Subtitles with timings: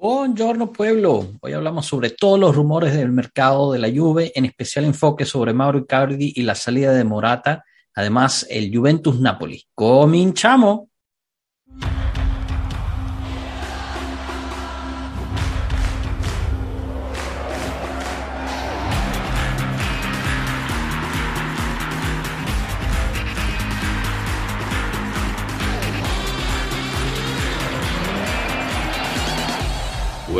[0.00, 4.86] Buongiorno pueblo, hoy hablamos sobre todos los rumores del mercado de la Juve, en especial
[4.86, 9.62] enfoque sobre Mauro Icardi y la salida de Morata, además el Juventus Napoli.
[9.74, 10.88] Cominchamo.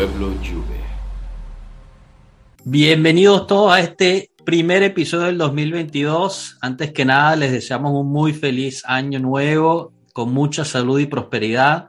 [0.00, 0.80] Pueblo Juve.
[2.64, 6.56] Bienvenidos todos a este primer episodio del 2022.
[6.62, 11.86] Antes que nada, les deseamos un muy feliz año nuevo, con mucha salud y prosperidad.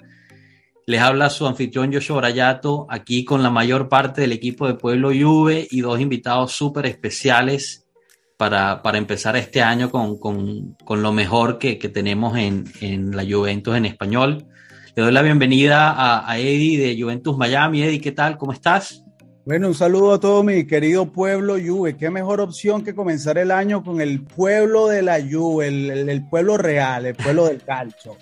[0.87, 5.11] Les habla su anfitrión Joshua Brayato, aquí con la mayor parte del equipo de Pueblo
[5.17, 7.87] Juve y dos invitados súper especiales
[8.35, 13.15] para, para, empezar este año con, con, con lo mejor que, que tenemos en, en
[13.15, 14.50] la Juventus en español.
[14.93, 17.81] Le doy la bienvenida a, a, Eddie de Juventus Miami.
[17.81, 18.37] Eddie, ¿qué tal?
[18.37, 19.05] ¿Cómo estás?
[19.45, 21.95] Bueno, un saludo a todo mi querido pueblo Juve.
[21.95, 26.09] Qué mejor opción que comenzar el año con el pueblo de la Juve, el, el,
[26.09, 28.17] el pueblo real, el pueblo del calcio.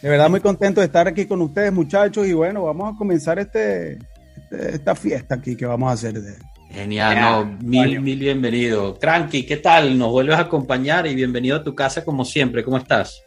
[0.00, 2.24] De verdad muy contento de estar aquí con ustedes, muchachos.
[2.28, 3.98] Y bueno, vamos a comenzar este,
[4.36, 6.22] este esta fiesta aquí que vamos a hacer.
[6.22, 6.36] De,
[6.70, 8.96] Genial, no, mil, mil bienvenido.
[8.96, 9.98] Cranky, ¿qué tal?
[9.98, 12.62] Nos vuelves a acompañar y bienvenido a tu casa como siempre.
[12.62, 13.24] ¿Cómo estás?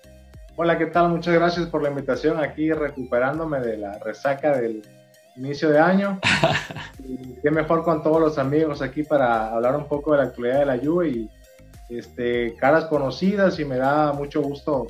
[0.57, 1.09] Hola, ¿qué tal?
[1.09, 4.83] Muchas gracias por la invitación aquí, recuperándome de la resaca del
[5.35, 6.17] inicio de año.
[7.05, 10.59] y qué mejor con todos los amigos aquí para hablar un poco de la actualidad
[10.59, 11.29] de la Juve y
[11.89, 14.87] este, caras conocidas y me da mucho gusto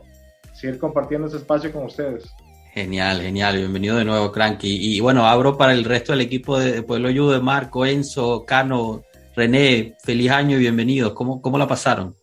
[0.53, 2.31] seguir compartiendo este espacio con ustedes.
[2.75, 3.57] Genial, genial.
[3.57, 4.67] Bienvenido de nuevo, Cranky.
[4.69, 9.01] Y, y bueno, abro para el resto del equipo de Pueblo Juve, Marco, Enzo, Cano,
[9.35, 9.95] René.
[10.03, 11.13] Feliz año y bienvenidos.
[11.13, 12.15] ¿Cómo, cómo la pasaron?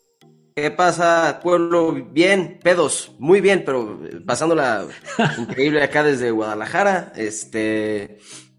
[0.54, 1.92] ¿Qué pasa, pueblo?
[1.92, 4.86] Bien, pedos, muy bien, pero pasándola
[5.38, 7.12] increíble acá desde Guadalajara.
[7.16, 8.18] Este,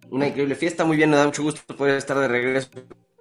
[0.10, 2.70] una increíble fiesta, muy bien, me da mucho gusto poder estar de regreso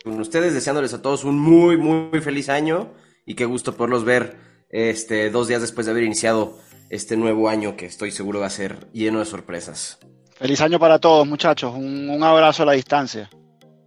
[0.02, 2.92] con ustedes, deseándoles a todos un muy, muy feliz año
[3.26, 4.36] y qué gusto poderlos ver
[4.70, 8.50] este, dos días después de haber iniciado este nuevo año que estoy seguro va a
[8.50, 9.98] ser lleno de sorpresas.
[10.30, 11.74] Feliz año para todos, muchachos.
[11.74, 13.28] Un, un abrazo a la distancia.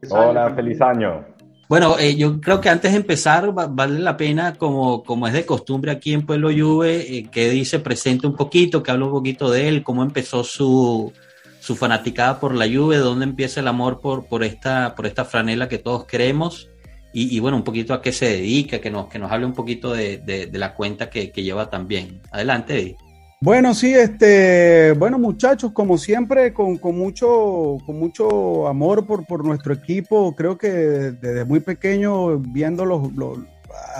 [0.09, 1.34] Hola, feliz año.
[1.67, 5.45] Bueno, eh, yo creo que antes de empezar vale la pena, como, como es de
[5.45, 9.49] costumbre aquí en Pueblo Juve, eh, que dice presente un poquito, que hable un poquito
[9.49, 11.11] de él, cómo empezó su,
[11.59, 15.67] su fanaticada por la Juve, dónde empieza el amor por, por, esta, por esta franela
[15.67, 16.69] que todos queremos
[17.17, 19.93] y, bueno, un poquito a qué se dedica, que nos, que nos hable un poquito
[19.93, 22.19] de, de, de la cuenta que, que, lleva también.
[22.29, 22.97] Adelante, Eddie.
[23.41, 29.45] Bueno, sí, este, bueno, muchachos, como siempre, con, con, mucho, con mucho amor por, por
[29.45, 33.39] nuestro equipo, creo que desde muy pequeño, viendo los, los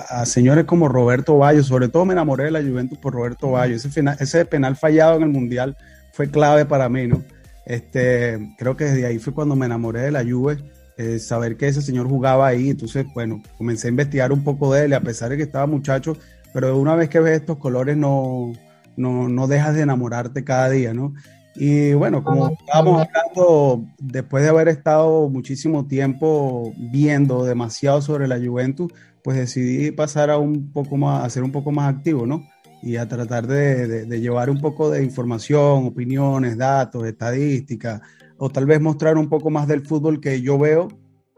[0.10, 3.76] a, señores como Roberto Bayo, sobre todo me enamoré de la Juventus por Roberto Bayo,
[3.76, 5.78] ese, final, ese penal fallado en el Mundial
[6.14, 7.24] fue clave para mí, ¿no?
[7.66, 10.58] Este, creo que desde ahí fue cuando me enamoré de la Juve,
[10.98, 14.86] eh, saber que ese señor jugaba ahí, entonces, bueno, comencé a investigar un poco de
[14.86, 16.18] él, a pesar de que estaba muchacho,
[16.54, 18.54] pero una vez que ves estos colores no
[18.98, 21.14] no, no dejas de enamorarte cada día, ¿no?
[21.56, 28.38] Y bueno, como estábamos hablando, después de haber estado muchísimo tiempo viendo demasiado sobre la
[28.38, 28.92] Juventus,
[29.24, 32.46] pues decidí pasar a un poco más, a ser un poco más activo, ¿no?
[32.84, 38.02] Y a tratar de, de, de llevar un poco de información, opiniones, datos, estadísticas,
[38.38, 40.90] o tal vez mostrar un poco más del fútbol que yo veo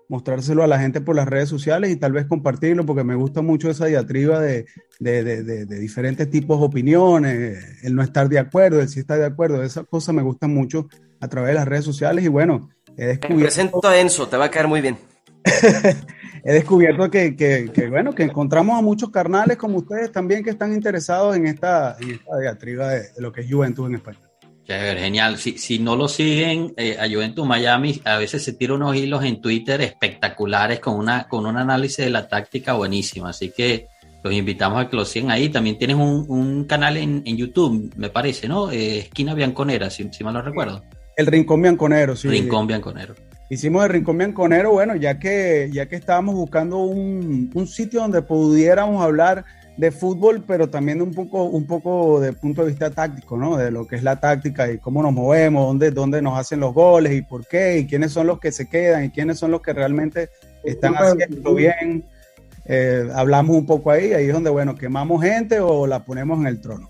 [0.09, 3.41] mostrárselo a la gente por las redes sociales y tal vez compartirlo, porque me gusta
[3.41, 4.65] mucho esa diatriba de,
[4.99, 9.19] de, de, de, diferentes tipos de opiniones, el no estar de acuerdo, el sí estar
[9.19, 10.87] de acuerdo, esas cosas me gustan mucho
[11.19, 13.35] a través de las redes sociales y bueno, he descubierto...
[13.35, 14.97] Me presento a Enzo, te va a caer muy bien.
[16.43, 20.49] he descubierto que, que, que, bueno, que encontramos a muchos carnales como ustedes también que
[20.49, 24.26] están interesados en esta, en esta diatriba de, lo que es Juventus en España.
[24.67, 25.37] Chévere, genial.
[25.37, 29.23] Si, si no lo siguen eh, a Juventus Miami, a veces se tira unos hilos
[29.23, 33.27] en Twitter espectaculares con, una, con un análisis de la táctica buenísimo.
[33.27, 33.87] Así que
[34.25, 35.47] los invitamos a que lo sigan ahí.
[35.47, 38.69] También tienes un, un canal en, en, YouTube, me parece, ¿no?
[38.69, 40.83] Eh, Esquina Bianconera, si, si mal lo recuerdo.
[41.15, 42.27] El Rincón Bianconero, sí.
[42.27, 43.15] Rincón Bianconero.
[43.49, 48.21] Hicimos el Rincón Bianconero, bueno, ya que, ya que estábamos buscando un, un sitio donde
[48.21, 49.45] pudiéramos hablar
[49.77, 53.57] de fútbol, pero también un poco, un poco de punto de vista táctico, ¿no?
[53.57, 56.73] De lo que es la táctica y cómo nos movemos, dónde, dónde nos hacen los
[56.73, 59.61] goles y por qué, y quiénes son los que se quedan y quiénes son los
[59.61, 60.29] que realmente
[60.63, 62.03] están haciendo bien.
[62.65, 66.47] Eh, hablamos un poco ahí, ahí es donde, bueno, quemamos gente o la ponemos en
[66.47, 66.89] el trono.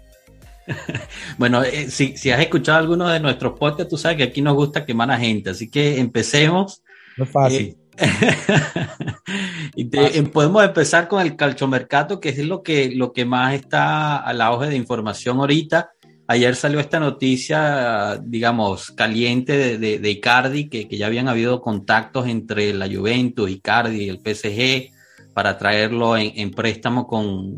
[1.37, 4.55] bueno, eh, si, si, has escuchado alguno de nuestros podcasts, tú sabes que aquí nos
[4.55, 6.83] gusta quemar a gente, así que empecemos.
[7.17, 7.61] No es fácil.
[7.61, 7.77] Eh,
[9.75, 14.17] y te, podemos empezar con el calchomercato, que es lo que, lo que más está
[14.17, 15.91] a la hoja de información ahorita.
[16.27, 22.27] ayer salió esta noticia, digamos, caliente de, de, Icardi, que, que, ya habían habido contactos
[22.27, 24.93] entre la Juventus, Icardi y el PSG
[25.33, 27.55] para traerlo en, en préstamo con...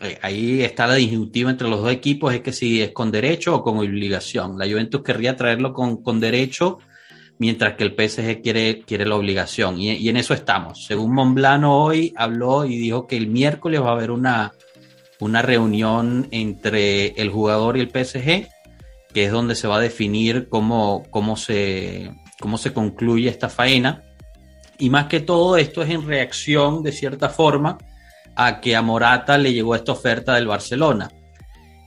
[0.00, 3.54] Eh, ahí está la disyuntiva entre los dos equipos, es que si es con derecho
[3.54, 4.58] o con obligación.
[4.58, 6.78] La Juventus querría traerlo con, con derecho,
[7.38, 9.80] mientras que el PSG quiere, quiere la obligación.
[9.80, 10.84] Y, en eso estamos.
[10.84, 14.52] Según Monblano hoy habló y dijo que el miércoles va a haber una
[15.20, 18.48] una reunión entre el jugador y el PSG,
[19.12, 24.02] que es donde se va a definir cómo, cómo, se, cómo se concluye esta faena.
[24.78, 27.78] Y más que todo esto es en reacción, de cierta forma,
[28.34, 31.08] a que a Morata le llegó esta oferta del Barcelona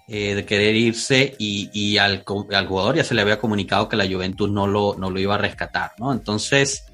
[0.07, 2.23] eh, de querer irse y, al,
[2.53, 5.35] al, jugador ya se le había comunicado que la Juventus no lo, no lo iba
[5.35, 6.13] a rescatar, ¿no?
[6.13, 6.85] Entonces,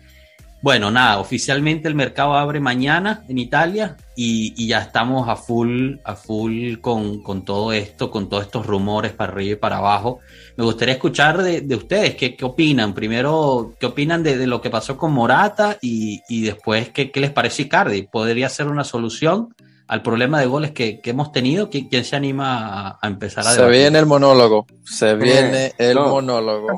[0.64, 6.16] bueno, nada, oficialmente el mercado abre mañana en Italia y, ya estamos a full, a
[6.16, 10.22] full con, todo esto, con todos estos rumores para arriba y para abajo.
[10.56, 12.94] Me gustaría escuchar de, ustedes qué, opinan.
[12.94, 18.04] Primero, qué opinan de, lo que pasó con Morata y, después qué, les parece Icardi.
[18.04, 19.54] ¿Podría ser una solución
[19.88, 21.70] al problema de goles que, hemos tenido?
[21.70, 26.78] ¿Quién, se anima a, empezar a Se viene el monólogo, se viene el monólogo.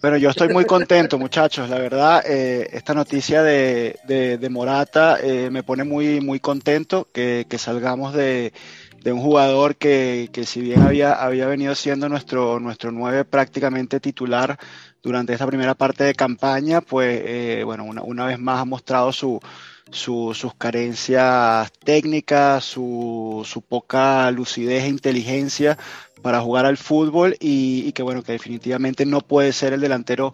[0.00, 1.68] Pero yo estoy muy contento, muchachos.
[1.68, 7.46] La verdad, eh, esta noticia de, de, Morata eh, me pone muy, muy contento que,
[7.48, 8.54] que salgamos de,
[9.02, 14.00] de, un jugador que, que, si bien había, había venido siendo nuestro, nuestro nueve prácticamente
[14.00, 14.58] titular
[15.02, 19.12] durante esta primera parte de campaña, pues eh, bueno, una, una, vez más ha mostrado
[19.12, 19.38] su,
[19.90, 25.78] su, sus carencias técnicas, su, su poca lucidez e inteligencia
[26.22, 30.32] para jugar al fútbol y, que bueno, que definitivamente no puede ser el delantero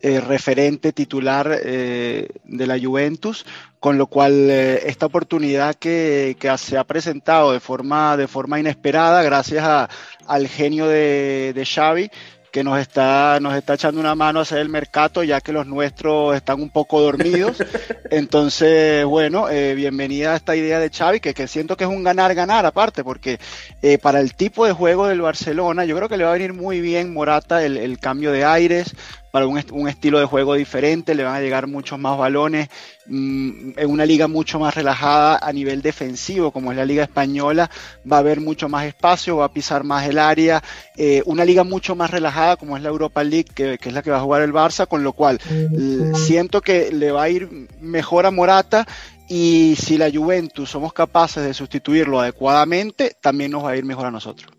[0.00, 3.44] eh, referente titular eh, de la Juventus,
[3.80, 9.22] con lo cual eh, esta oportunidad que, se ha presentado de forma, de forma inesperada
[9.22, 9.88] gracias a,
[10.26, 12.10] al genio de Xavi,
[12.50, 15.66] que nos está, nos está echando una mano a hacer el mercado, ya que los
[15.66, 17.62] nuestros están un poco dormidos.
[18.10, 22.02] Entonces, bueno, eh, bienvenida a esta idea de Xavi, que, que siento que es un
[22.02, 23.38] ganar-ganar aparte, porque
[23.82, 26.54] eh, para el tipo de juego del Barcelona, yo creo que le va a venir
[26.54, 28.94] muy bien Morata el, el cambio de aires,
[29.30, 32.68] para un, un, estilo de juego diferente, le van a llegar muchos más balones,
[33.06, 37.70] mm, en una liga mucho más relajada a nivel defensivo, como es la liga española,
[38.10, 40.62] va a haber mucho más espacio, va a pisar más el área,
[40.96, 44.02] eh, una liga mucho más relajada como es la Europa League, que, que, es la
[44.02, 45.40] que va a jugar el Barça, con lo cual
[46.14, 48.86] siento que le va a ir mejor a Morata
[49.28, 54.06] y si la Juventus somos capaces de sustituirlo adecuadamente, también nos va a ir mejor
[54.06, 54.50] a nosotros.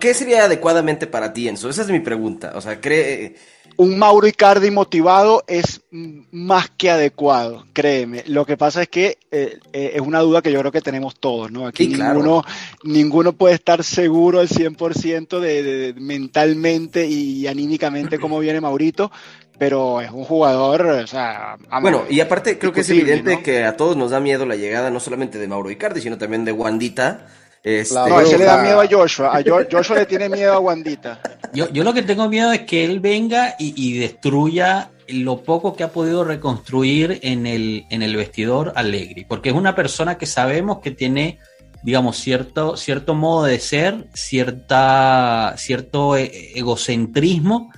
[0.00, 1.70] ¿Qué sería adecuadamente para ti, Enzo?
[1.70, 2.52] Esa es mi pregunta.
[2.54, 3.36] O sea, cree
[3.82, 8.22] un Mauro Icardi motivado es más que adecuado, créeme.
[8.28, 11.16] Lo que pasa es que eh, eh, es una duda que yo creo que tenemos
[11.16, 11.66] todos, ¿no?
[11.66, 12.44] Aquí ninguno,
[12.84, 19.10] ninguno puede estar seguro al 100% de, de, mentalmente y anímicamente cómo viene Maurito,
[19.58, 21.56] pero es un jugador, o sea...
[21.80, 24.90] Bueno, y aparte creo que es evidente que a todos nos da miedo la llegada
[24.90, 27.26] no solamente de Mauro Icardi, sino también de Wandita
[27.62, 29.36] este, no, ese le da miedo a Joshua.
[29.36, 31.20] A Joshua le tiene miedo a Wandita.
[31.54, 35.84] Yo, yo lo que tengo miedo es que él venga y, destruya lo poco que
[35.84, 40.78] ha podido reconstruir en el, en el vestidor Allegri, porque es una persona que sabemos
[40.80, 41.38] que tiene,
[41.82, 47.70] digamos, cierto, cierto modo de ser, cierta, cierto e, egocentrismo,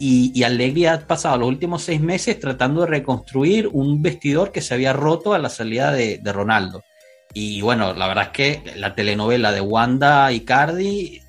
[0.00, 4.62] y, y Allegri ha pasado los últimos seis meses tratando de reconstruir un vestidor que
[4.62, 6.82] se había roto a la salida de, de Ronaldo.
[7.34, 11.22] Y bueno, la verdad es que la telenovela de Wanda y Cardi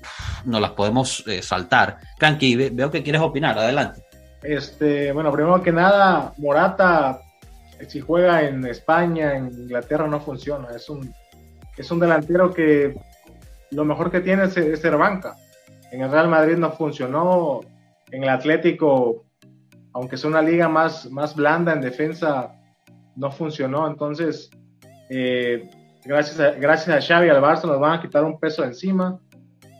[0.44, 1.98] no las podemos eh, saltar.
[2.18, 4.02] Cranky, veo que quieres opinar, adelante.
[4.42, 7.20] Este, bueno, primero que nada, Morata,
[7.88, 10.68] si juega en España, en Inglaterra, no funciona.
[10.74, 11.12] Es un,
[11.76, 12.94] es un delantero que
[13.70, 15.36] lo mejor que tiene es, ser banca.
[15.92, 17.60] En el Real Madrid no funcionó.
[18.10, 19.24] En el Atlético,
[19.92, 22.54] aunque es una liga más, más blanda en defensa,
[23.16, 23.86] no funcionó.
[23.86, 24.50] Entonces,
[25.10, 25.70] eh,
[26.10, 29.20] gracias a, gracias a Xavi y al Barça nos van a quitar un peso encima.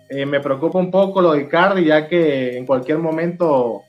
[0.08, 3.82] Eh, me preocupa un poco lo de Icardi, ya que en cualquier momento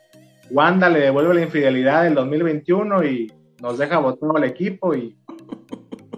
[0.50, 3.32] Wanda le devuelve la infidelidad del 2021 y
[3.62, 5.16] nos deja botado el equipo y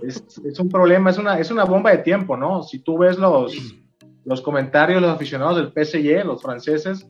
[0.02, 2.64] es, un problema, es una, es una bomba de tiempo, ¿no?
[2.64, 3.54] Si tú ves los,
[4.24, 7.06] los comentarios los aficionados del PSG, los franceses,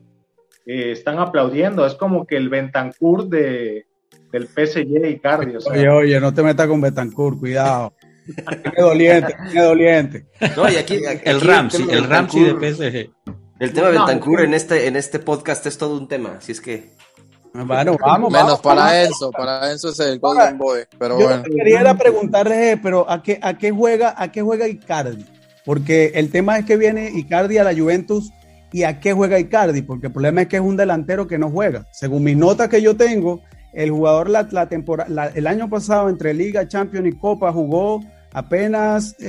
[0.66, 3.86] eh, están aplaudiendo, es como que el Bentancourt de,
[4.32, 5.56] del PSG Icardi.
[5.56, 7.92] O sea, oye, oye, no te metas con Bentancourt, cuidado.
[8.26, 10.26] Qué doliente, qué doliente.
[10.56, 13.10] No, y aquí, el Ramsey, el Ramsey de PSG.
[13.60, 16.60] El tema de Bentancur en este, en este podcast es todo un tema, así es
[16.60, 16.90] que.
[17.52, 18.32] Bueno, vamos.
[18.32, 20.80] Menos para Enzo, para Enzo es el Golden Boy.
[20.98, 21.44] Pero yo bueno.
[21.44, 25.24] quería preguntarle, pero ¿a qué, a qué juega, a qué juega Icardi?
[25.64, 28.32] Porque el tema es que viene Icardi a la Juventus
[28.72, 31.48] y a qué juega Icardi, porque el problema es que es un delantero que no
[31.48, 31.86] juega.
[31.92, 33.40] Según mis notas que yo tengo,
[33.74, 38.00] el jugador la, temporada, el año pasado entre Liga, Champions y Copa jugó
[38.32, 39.24] apenas 20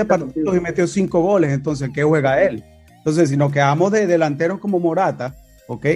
[0.00, 1.52] eh, partidos y metió 5 goles.
[1.52, 2.64] Entonces, ¿qué juega él?
[2.98, 5.34] Entonces, si nos quedamos de delanteros como Morata,
[5.68, 5.86] ¿ok?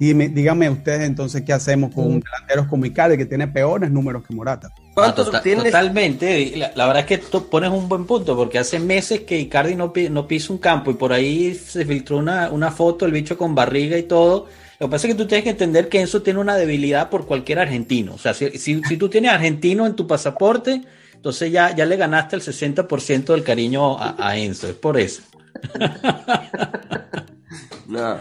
[0.00, 4.24] Y díganme ustedes entonces qué hacemos con un delantero como Icardi que tiene peores números
[4.26, 4.70] que Morata.
[4.92, 6.56] ¿Cuántos tota-, Totalmente.
[6.74, 9.92] La, verdad es que tú pones un buen punto porque hace meses que Icardi no,
[10.10, 13.54] no pisa un campo y por ahí se filtró una, una foto, el bicho con
[13.54, 14.48] barriga y todo.
[14.80, 17.26] Lo que pasa es que tú tienes que entender que Enzo tiene una debilidad por
[17.26, 18.14] cualquier argentino.
[18.14, 20.82] O sea, si, si, tú tienes argentino en tu pasaporte,
[21.14, 24.68] entonces ya, ya le ganaste el 60% del cariño a, Enzo.
[24.68, 25.22] Es por eso.
[27.86, 28.18] no.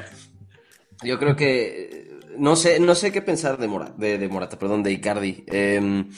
[1.03, 2.03] Yo creo que
[2.37, 5.43] no sé, no sé qué pensar de, Morata, de, Morata, perdón, de Icardi.
[5.47, 6.09] Em,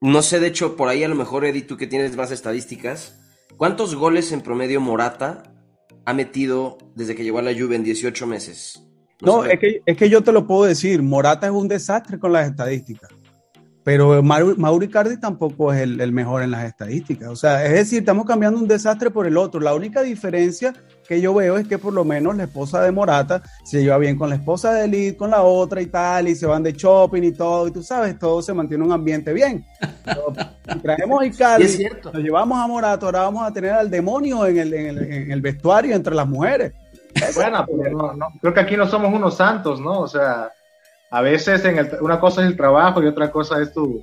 [0.00, 3.18] no sé, de hecho, por ahí a lo mejor, Eddie, tú que tienes más estadísticas,
[3.56, 5.54] ¿cuántos goles en promedio Morata
[6.04, 8.85] ha metido desde que llegó a la Juve en 18 meses?
[9.22, 12.32] No, es, que, es que yo te lo puedo decir, Morata es un desastre con
[12.32, 13.10] las estadísticas
[13.86, 17.28] pero Mauri Cardi tampoco es el, mejor en las estadísticas.
[17.28, 19.60] O sea, es decir, estamos cambiando un desastre por el otro.
[19.60, 20.74] La única diferencia
[21.06, 24.18] que yo veo es que por lo menos la esposa de Morata se lleva bien
[24.18, 27.22] con la esposa de Elite, con la otra y tal, y se van de shopping
[27.22, 29.64] y todo, y tú sabes, todo se mantiene un ambiente bien.
[30.72, 34.58] si traemos a Icardi, nos llevamos a Morata, ahora vamos a tener al demonio en
[34.58, 36.72] el, en el, vestuario entre las mujeres.
[37.34, 40.00] Bueno, pero no, creo que aquí no somos unos santos, ¿no?
[40.00, 40.50] O sea,
[41.10, 44.02] a veces en el, una cosa es el trabajo y otra cosa es tu,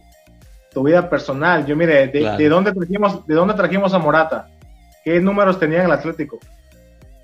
[0.74, 1.66] tu vida personal.
[1.66, 4.48] Yo mire, de, dónde trajimos, ¿de dónde trajimos a Morata?
[5.04, 6.40] ¿Qué números tenía en el Atlético?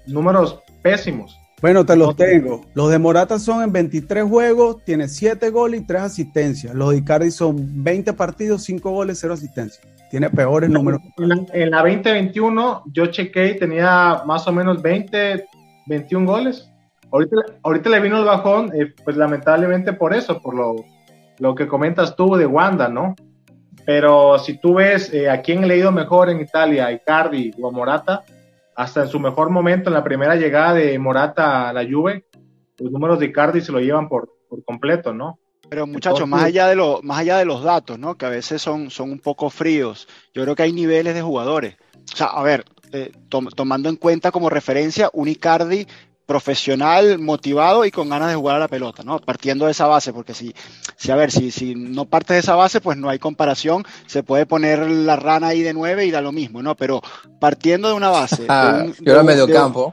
[0.05, 1.37] Números pésimos.
[1.61, 2.61] Bueno, te los tengo.
[2.73, 6.73] Los de Morata son en 23 juegos, tiene 7 goles y 3 asistencias.
[6.73, 9.85] Los de Icardi son 20 partidos, 5 goles, 0 asistencias.
[10.09, 11.01] Tiene peores números.
[11.17, 15.47] En la, en la 2021 yo chequé y tenía más o menos 20,
[15.89, 16.69] 21 goles.
[17.11, 20.75] Ahorita, le vino el bajón, eh, pues lamentablemente por eso, por lo,
[21.39, 23.15] lo, que comentas tú de Wanda, ¿no?
[23.83, 27.67] Pero si tú ves eh, a quién le ha ido mejor en Italia, Icardi o
[27.67, 28.23] a Morata,
[28.75, 32.25] hasta en su mejor momento, en la primera llegada de Morata a la Juve,
[32.77, 35.39] los números de Icardi se lo llevan por, por completo, ¿no?
[35.67, 38.15] Pero muchachos, más allá de lo, más allá de los datos, ¿no?
[38.15, 40.07] Que a veces son, son un poco fríos.
[40.33, 41.75] Yo creo que hay niveles de jugadores.
[42.11, 45.85] O sea, a ver, eh, tomando en cuenta como referencia un Icardi
[46.29, 49.17] profesional, motivado y con ganas de jugar a la pelota, ¿no?
[49.17, 50.53] Partiendo de esa base, porque si,
[50.95, 54.21] si a ver, si, si no partes de esa base, pues no hay comparación, se
[54.21, 56.75] puede poner la rana ahí de nueve y da lo mismo, ¿no?
[56.75, 57.01] Pero
[57.39, 58.45] partiendo de una base.
[58.49, 59.91] Ah, yo era medio campo.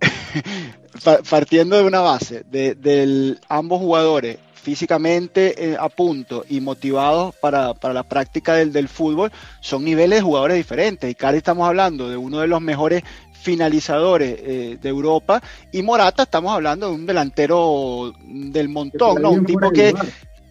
[1.30, 8.02] partiendo de una base de, ambos jugadores físicamente eh, a punto y motivados para, la
[8.02, 11.10] práctica del, del, fútbol, son niveles de jugadores diferentes.
[11.10, 15.42] Y Cari estamos hablando de uno de los mejores finalizadores eh, de Europa.
[15.72, 19.30] Y Morata, estamos hablando de un delantero del montón, ¿no?
[19.30, 19.94] Un tipo que,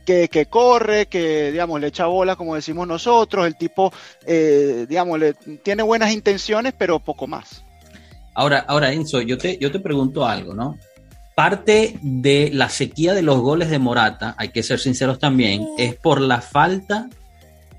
[0.03, 3.45] que, corre, que, digamos, le echa bola, como decimos nosotros.
[3.45, 3.93] El tipo,
[4.25, 7.63] eh, digamos, le, tiene buenas intenciones, pero poco más.
[8.33, 10.75] Ahora, ahora Enzo, yo te, yo te pregunto algo, ¿no?
[11.37, 15.93] Parte de la sequía de los goles de Morata, hay que ser sinceros también, es
[15.93, 17.11] por la falta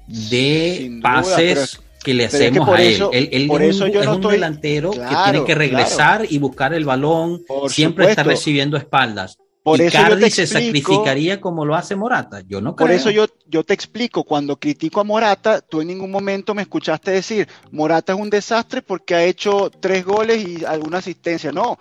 [0.07, 3.03] de pases que le hacemos a él.
[3.13, 7.43] él, por eso yo es un delantero que tiene que regresar y buscar el balón,
[7.69, 9.37] siempre está recibiendo espaldas.
[9.65, 12.43] Por eso Cardi se sacrificaría como lo hace Morata.
[12.47, 12.87] Yo no creo.
[12.87, 16.63] Por eso yo, yo te explico, cuando critico a Morata, tú en ningún momento me
[16.63, 21.51] escuchaste decir, Morata es un desastre porque ha hecho tres goles y alguna asistencia.
[21.51, 21.77] No,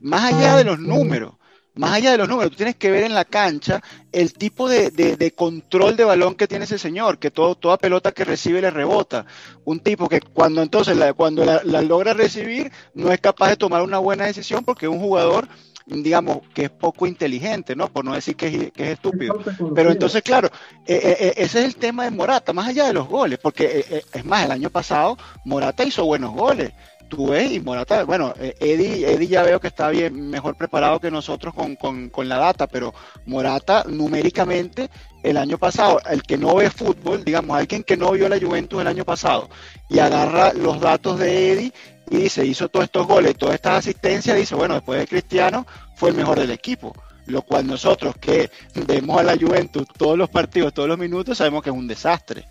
[0.00, 1.34] más allá de los números
[1.74, 3.80] más allá de los números, tú tienes que ver en la cancha
[4.12, 8.24] el tipo de, control de balón que tiene ese señor, que todo, toda pelota que
[8.24, 9.24] recibe le rebota.
[9.64, 13.82] Un tipo que cuando entonces la, cuando la, logra recibir no es capaz de tomar
[13.82, 15.48] una buena decisión porque es un jugador
[15.86, 17.88] digamos, que es poco inteligente, ¿no?
[17.88, 19.40] Por no decir que es, estúpido.
[19.74, 20.48] Pero entonces, claro,
[20.86, 24.04] eh, eh, eh, ese es el tema de Morata, más allá de los goles, porque
[24.12, 26.72] es más, el año pasado Morata hizo buenos goles
[27.10, 30.98] tú ves, y Morata, bueno, eh, Eddie, Eddie ya veo que está bien, mejor preparado
[31.00, 32.94] que nosotros con, la data, pero
[33.26, 34.88] Morata numéricamente
[35.22, 38.80] el año pasado, el que no ve fútbol, digamos, alguien que no vio la Juventus
[38.80, 39.50] el año pasado
[39.90, 41.72] y agarra los datos de Eddie
[42.10, 46.10] y dice, hizo todos estos goles, todas estas asistencias, dice, bueno, después de Cristiano fue
[46.10, 46.94] el mejor del equipo.
[47.26, 51.62] Lo cual nosotros que vemos a la Juventus todos los partidos, todos los minutos, sabemos
[51.62, 52.44] que es un desastre,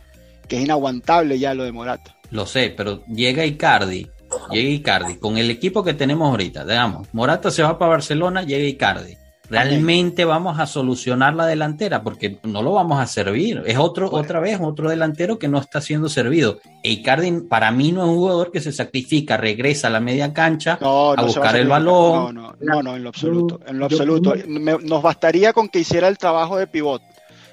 [0.48, 2.16] que es inaguantable ya lo de Morata.
[2.32, 4.08] Lo sé, pero llega Icardi
[4.52, 8.68] llega Icardi, con el equipo que tenemos ahorita, digamos, Morata se va para Barcelona, llega
[8.68, 9.18] Icardi.
[9.50, 13.64] realmente vamos a solucionar la delantera, porque no lo vamos a servir.
[13.66, 16.60] Es otro, otra vez, otro delantero que no está siendo servido.
[16.84, 20.78] Icardi para mí no es un jugador que se sacrifica, regresa a la media cancha
[20.82, 22.36] a buscar el balón.
[22.36, 23.60] No, no, no, en lo absoluto.
[23.66, 24.36] En lo absoluto.
[24.46, 27.02] nos bastaría con que hiciera el trabajo de pivot.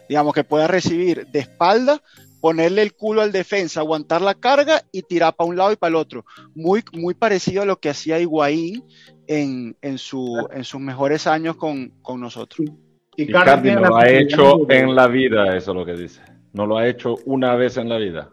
[0.09, 2.01] Digamos que pueda recibir de espalda
[2.47, 5.89] ponerle el culo al defensa, aguantar la carga y tirar para un lado y para
[5.89, 6.25] el otro.
[6.55, 8.85] Muy, muy parecido a lo que hacía Higuaín
[9.27, 12.69] en, en, su, en sus mejores años con, con nosotros.
[13.17, 16.21] Y Cardi no lo ha hecho en la vida, eso es lo que dice.
[16.53, 18.31] No lo ha hecho una vez en la vida.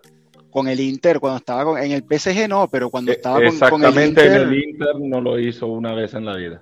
[0.52, 3.48] Con el Inter, cuando estaba con, en el PSG no, pero cuando e, estaba con,
[3.48, 6.62] Exactamente con el Inter, en el Inter no lo hizo una vez en la vida.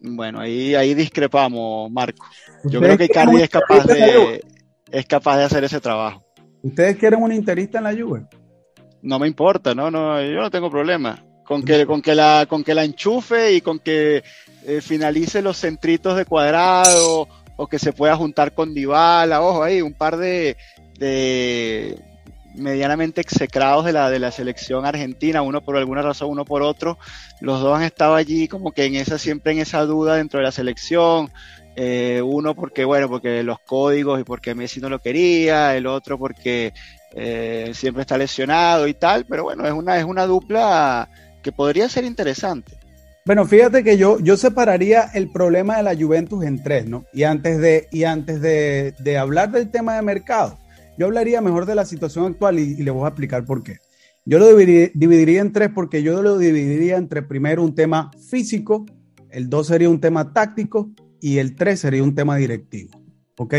[0.00, 2.24] Bueno, ahí, ahí discrepamos, Marco.
[2.64, 4.42] Yo creo que Cardi es capaz de,
[4.90, 6.25] es capaz de hacer ese trabajo.
[6.66, 8.26] ¿Ustedes quieren un interista en la Juve?
[9.00, 11.24] No me importa, no, no, yo no tengo problema.
[11.44, 14.24] Con que, con que, la, con que la enchufe y con que
[14.64, 19.80] eh, finalice los centritos de cuadrado o que se pueda juntar con Dybala, ojo ahí,
[19.80, 20.56] un par de,
[20.98, 22.02] de
[22.56, 26.98] medianamente execrados de la, de la selección argentina, uno por alguna razón, uno por otro,
[27.40, 30.44] los dos han estado allí como que en esa, siempre en esa duda dentro de
[30.44, 31.30] la selección,
[31.76, 36.18] eh, uno porque, bueno, porque los códigos y porque Messi no lo quería, el otro
[36.18, 36.72] porque
[37.12, 41.08] eh, siempre está lesionado y tal, pero bueno, es una, es una dupla
[41.42, 42.72] que podría ser interesante.
[43.24, 47.04] Bueno, fíjate que yo, yo separaría el problema de la Juventus en tres, ¿no?
[47.12, 50.58] Y antes, de, y antes de, de hablar del tema de mercado,
[50.98, 53.78] yo hablaría mejor de la situación actual y, le voy a explicar por qué.
[54.24, 58.86] Yo lo dividiría, en tres porque yo lo dividiría entre primero un tema físico,
[59.30, 63.00] el dos sería un tema táctico y el tres sería un tema directivo.
[63.38, 63.54] ¿Ok?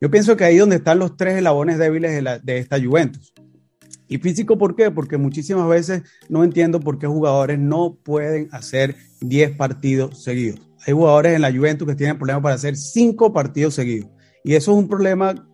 [0.00, 3.32] Yo pienso que ahí donde están los tres eslabones débiles de, la, de esta Juventus.
[4.08, 4.90] Y físico, ¿por qué?
[4.90, 10.60] Porque muchísimas veces no entiendo por qué jugadores no pueden hacer 10 partidos seguidos.
[10.86, 14.10] Hay jugadores en la Juventus que tienen problemas para hacer 5 partidos seguidos.
[14.42, 15.46] Y eso es un problema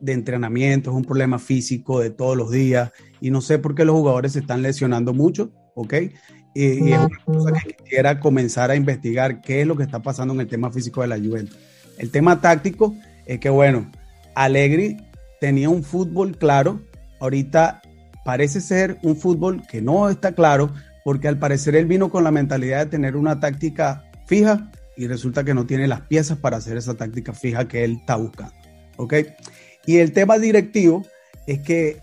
[0.00, 2.92] de entrenamiento, es un problema físico de todos los días.
[3.20, 5.94] Y no sé por qué los jugadores se están lesionando mucho, ¿ok?
[6.54, 10.02] Y, y es una cosa que quisiera comenzar a investigar qué es lo que está
[10.02, 11.56] pasando en el tema físico de la Juventus.
[11.98, 12.94] El tema táctico
[13.26, 13.90] es que, bueno,
[14.34, 14.96] Allegri
[15.40, 16.80] tenía un fútbol claro,
[17.20, 17.82] ahorita
[18.24, 20.72] parece ser un fútbol que no está claro,
[21.04, 25.44] porque al parecer él vino con la mentalidad de tener una táctica fija y resulta
[25.44, 28.54] que no tiene las piezas para hacer esa táctica fija que él está buscando.
[28.96, 29.14] ¿Ok?
[29.86, 31.04] Y el tema directivo
[31.46, 32.00] es que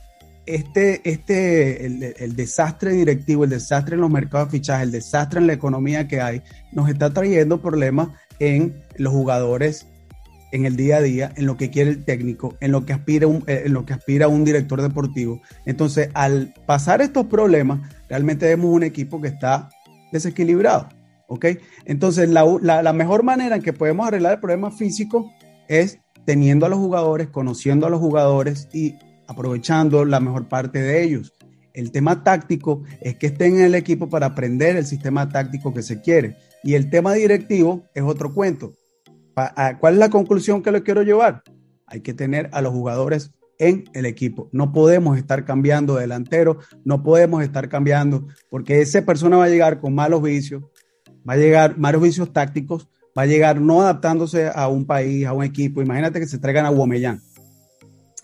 [0.55, 5.47] este, este, el, desastre directivo, el desastre en los mercados de fichaje, el desastre en
[5.47, 8.09] la economía que hay, nos está trayendo problemas
[8.39, 9.85] en los jugadores
[10.51, 13.27] en el día a día, en lo que quiere el técnico, en lo que aspira
[13.27, 15.39] un, eh, en lo que aspira un director deportivo.
[15.67, 19.69] Entonces, al pasar estos problemas, realmente vemos un equipo que está
[20.11, 20.89] desequilibrado.
[21.27, 21.45] ¿Ok?
[21.85, 25.31] Entonces, la, mejor manera en que podemos arreglar el problema físico
[25.67, 28.95] es teniendo a los jugadores, conociendo a los jugadores y
[29.29, 31.33] aprovechando la mejor parte de ellos.
[31.73, 35.83] El tema táctico es que estén en el equipo para aprender el sistema táctico que
[35.83, 36.35] se quiere.
[36.63, 38.73] Y el tema directivo es otro cuento.
[39.79, 41.43] ¿Cuál es la conclusión que le quiero llevar?
[41.85, 44.49] Hay que tener a los jugadores en el equipo.
[44.51, 49.79] No podemos estar cambiando delantero, no podemos estar cambiando, porque esa persona va a llegar
[49.79, 50.63] con malos vicios,
[51.27, 55.33] va a llegar malos vicios tácticos, va a llegar no adaptándose a un país, a
[55.33, 55.81] un equipo.
[55.81, 57.21] Imagínate que se traigan a Guamellán.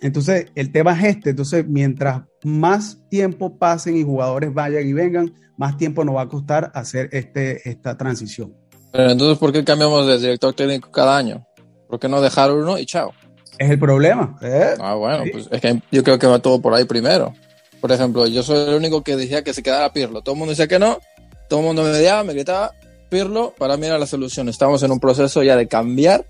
[0.02, 1.32] Entonces, el tema es este.
[1.32, 6.28] Entonces, mientras más tiempo pasen y jugadores vayan y vengan, más tiempo nos va a
[6.28, 8.54] costar hacer este, esta transición.
[8.92, 11.46] Pero entonces, ¿por qué cambiamos de director técnico cada año?
[11.88, 13.14] ¿Por qué no dejar uno y chao?
[13.58, 14.38] Es el problema.
[14.42, 14.76] ¿eh?
[14.80, 17.34] Ah, bueno, pues es que yo creo que va todo por ahí primero.
[17.80, 20.22] Por ejemplo, yo soy el único que decía que se quedara Pirlo.
[20.22, 21.00] Todo el mundo decía que no.
[21.48, 22.72] Todo el mundo me mediaba, me gritaba,
[23.10, 24.50] Pirlo, para mí era la solución.
[24.50, 26.26] Estamos en un proceso ya de cambiar,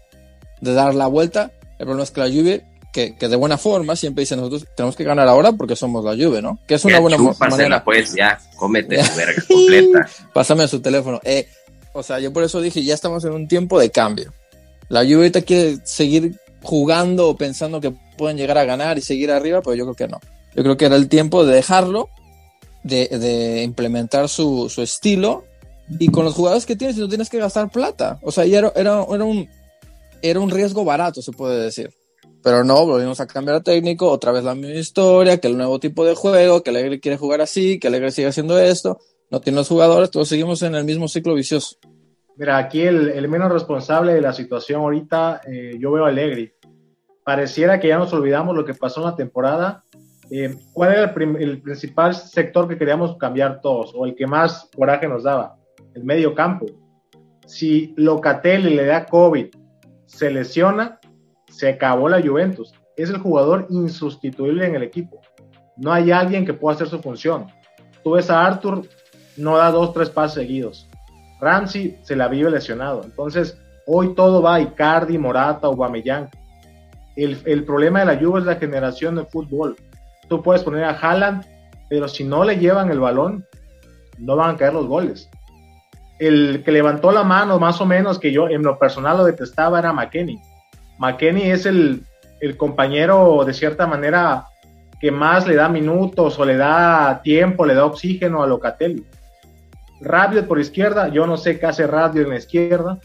[0.61, 1.51] de dar la vuelta.
[1.79, 4.95] El problema es que la Juve, que, que de buena forma, siempre dice nosotros tenemos
[4.95, 6.59] que ganar ahora porque somos la Juve, ¿no?
[6.65, 7.83] Que es una buena manera.
[7.83, 10.07] pues, ya, cómete la verga completa.
[10.33, 11.19] Pásame su teléfono.
[11.25, 11.45] Eh,
[11.91, 14.31] o sea, yo por eso dije, ya estamos en un tiempo de cambio.
[14.87, 19.29] La Juve ahorita quiere seguir jugando o pensando que pueden llegar a ganar y seguir
[19.29, 20.21] arriba, pero yo creo que no.
[20.55, 22.07] Yo creo que era el tiempo de dejarlo,
[22.83, 25.43] de, implementar su, estilo
[25.99, 28.19] y con los jugadores que tienes, no tienes que gastar plata.
[28.21, 29.49] O sea, ya era, era, un,
[30.21, 31.91] era un riesgo barato, se puede decir.
[32.45, 35.79] Pero no, volvimos a cambiar a técnico, otra vez la misma historia, que el nuevo
[35.79, 38.97] tipo de juego, que Alegre quiere jugar así, que Alegre sigue haciendo esto
[39.29, 41.77] no tiene los jugadores, todos seguimos en el mismo ciclo vicioso.
[42.37, 46.11] Mira, aquí el, menos responsable de la situación ahorita, eh, yo veo a.
[47.23, 49.83] Pareciera que ya nos olvidamos lo que pasó en la temporada.
[50.29, 55.07] Eh, ¿Cuál era el, principal sector que queríamos cambiar todos o el que más coraje
[55.07, 55.57] nos daba?
[55.93, 56.65] El medio campo.
[57.45, 59.47] Si Locatelli le da COVID,
[60.05, 60.99] se lesiona,
[61.55, 62.73] se acabó la Juventus.
[62.97, 65.21] Es el jugador insustituible en el equipo.
[65.77, 67.47] No hay alguien que pueda hacer su función.
[68.03, 68.83] Tú ves a Arthur,
[69.37, 70.89] no da dos, tres pases seguidos.
[71.39, 73.03] Ramsey se la vive lesionado.
[73.03, 76.29] Entonces, hoy todo va a Icardi, Morata, Aubameyang.
[77.15, 79.75] El, el problema de la Juve es la generación de fútbol.
[80.27, 81.45] Tú puedes poner a Haaland,
[81.89, 83.45] pero si no le llevan el balón,
[84.17, 85.29] no van a caer los goles.
[86.19, 89.79] El que levantó la mano, más o menos, que yo en lo personal lo detestaba,
[89.79, 90.39] era McKenny.
[90.97, 92.03] McKenny es el,
[92.39, 94.45] el compañero, de cierta manera,
[94.99, 99.05] que más le da minutos o le da tiempo, le da oxígeno a Locatelli.
[100.01, 102.99] Radio por izquierda, yo no sé qué hace Radio en la izquierda.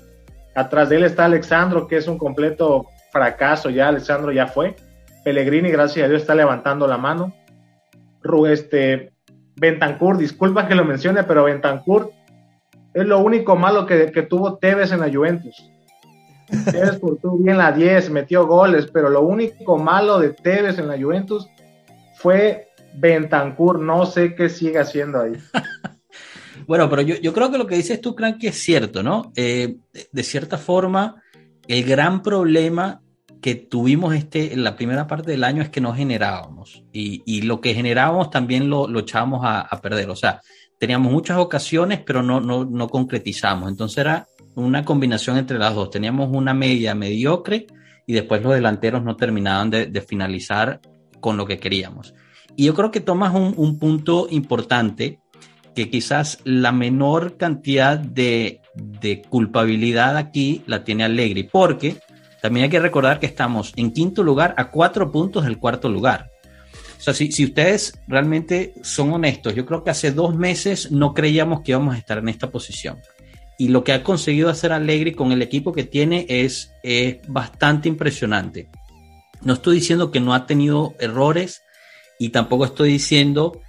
[0.55, 4.77] Atrás de él está Alexandro, que es un completo fracaso, ya Alexandro ya fue.
[5.25, 7.33] Pellegrini, gracias a Dios, está levantando la mano.
[8.49, 9.13] Este,
[9.57, 12.13] Bentancur, disculpa que lo mencione, pero Bentancur
[12.93, 15.71] es lo único malo que, que tuvo Tevez en la Juventus.
[16.71, 20.99] Tevez portó bien la 10, metió goles, pero lo único malo de Tevez en la
[20.99, 21.49] Juventus
[22.17, 23.79] fue Bentancur.
[23.79, 25.33] No sé qué sigue haciendo ahí.
[26.67, 29.33] Bueno, pero yo, yo, creo que lo que dices tú, Cranky, es cierto, ¿no?
[29.35, 29.79] Eh,
[30.13, 31.21] de cierta forma,
[31.67, 33.01] el gran problema
[33.41, 36.85] que tuvimos este, en la primera parte del año es que no generábamos.
[36.93, 40.11] Y, y lo que generábamos también lo, lo echábamos a, a, perder.
[40.11, 40.41] O sea,
[40.79, 43.69] teníamos muchas ocasiones, pero no, no, no concretizamos.
[43.69, 45.91] Entonces era una combinación entre las dos.
[45.91, 47.67] Teníamos una media mediocre
[48.07, 50.81] y después los delanteros no terminaban de, finalizar
[51.21, 52.15] con lo que queríamos.
[52.57, 55.21] Y yo creo que tomas un, un punto importante
[55.75, 61.99] que quizás la menor cantidad de, de, culpabilidad aquí la tiene Allegri, porque
[62.43, 66.31] también hay que recordar que estamos en quinto lugar a cuatro puntos del cuarto lugar.
[66.99, 71.15] O sea, si, si ustedes realmente son honestos, yo creo que hace dos meses no
[71.15, 72.99] creíamos que íbamos a estar en esta posición.
[73.61, 77.91] Y lo que ha conseguido hacer Allegri con el equipo que tiene es, es bastante
[77.91, 78.71] impresionante.
[79.43, 81.61] No estoy diciendo que no ha tenido errores
[82.19, 83.61] y tampoco estoy diciendo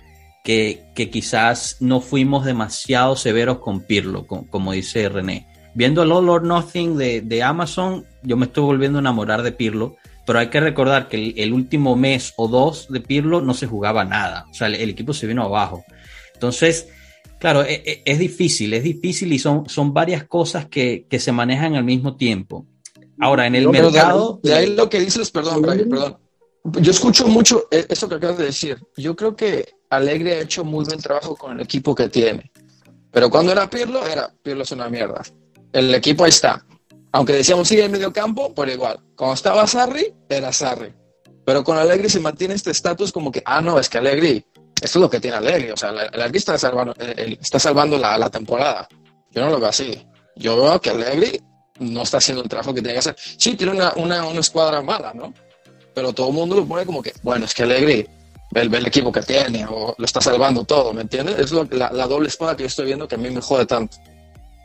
[0.46, 5.46] que, que, quizás no fuimos demasiado severos con Pirlo, como dice René.
[5.74, 9.52] Viendo el All or Nothing de, de, Amazon, yo me estoy volviendo a enamorar de
[9.52, 13.68] Pirlo, pero hay que recordar que el, último mes o dos de Pirlo no se
[13.68, 15.84] jugaba nada, o sea, el equipo se vino abajo.
[16.34, 16.88] Entonces,
[17.42, 21.76] claro, es, es, difícil, es difícil y son, son varias cosas que, que se manejan
[21.76, 22.66] al mismo tiempo.
[23.20, 24.40] Ahora, en el no, mercado...
[24.42, 26.18] De, de ahí lo que dices, perdón, Brian, perdón.
[26.80, 28.78] Yo escucho mucho eso que acabas de decir.
[28.96, 32.52] Yo creo que Alegre ha hecho muy buen trabajo con el equipo que tiene.
[33.12, 35.24] Pero cuando era Pirlo, era Pirlo es una mierda.
[35.74, 36.64] El equipo ahí está.
[37.12, 39.00] Aunque decíamos sigue en medio campo, por igual.
[39.16, 40.94] Cuando estaba Sarri, era Sarri.
[41.46, 44.46] Pero con Alegre se mantiene este estatus como que, ah, no, es que Alegre,
[44.82, 45.72] es lo que tiene Alegre.
[45.72, 48.88] O sea, Alegre está salvando, está salvando la, la temporada.
[49.30, 50.06] Yo no lo veo así.
[50.36, 51.42] Yo veo que Alegre
[51.80, 53.16] no está haciendo el trabajo que tiene que hacer.
[53.18, 55.34] Sí, tiene una, una, una escuadra mala, ¿no?
[55.94, 58.08] Pero todo el mundo lo pone como que, bueno, es que Alegre
[58.52, 61.40] ve, ve el equipo que tiene o lo está salvando todo, ¿me entiendes?
[61.40, 63.66] Es lo, la, la, doble espada que yo estoy viendo que a mí me jode
[63.66, 63.98] tanto.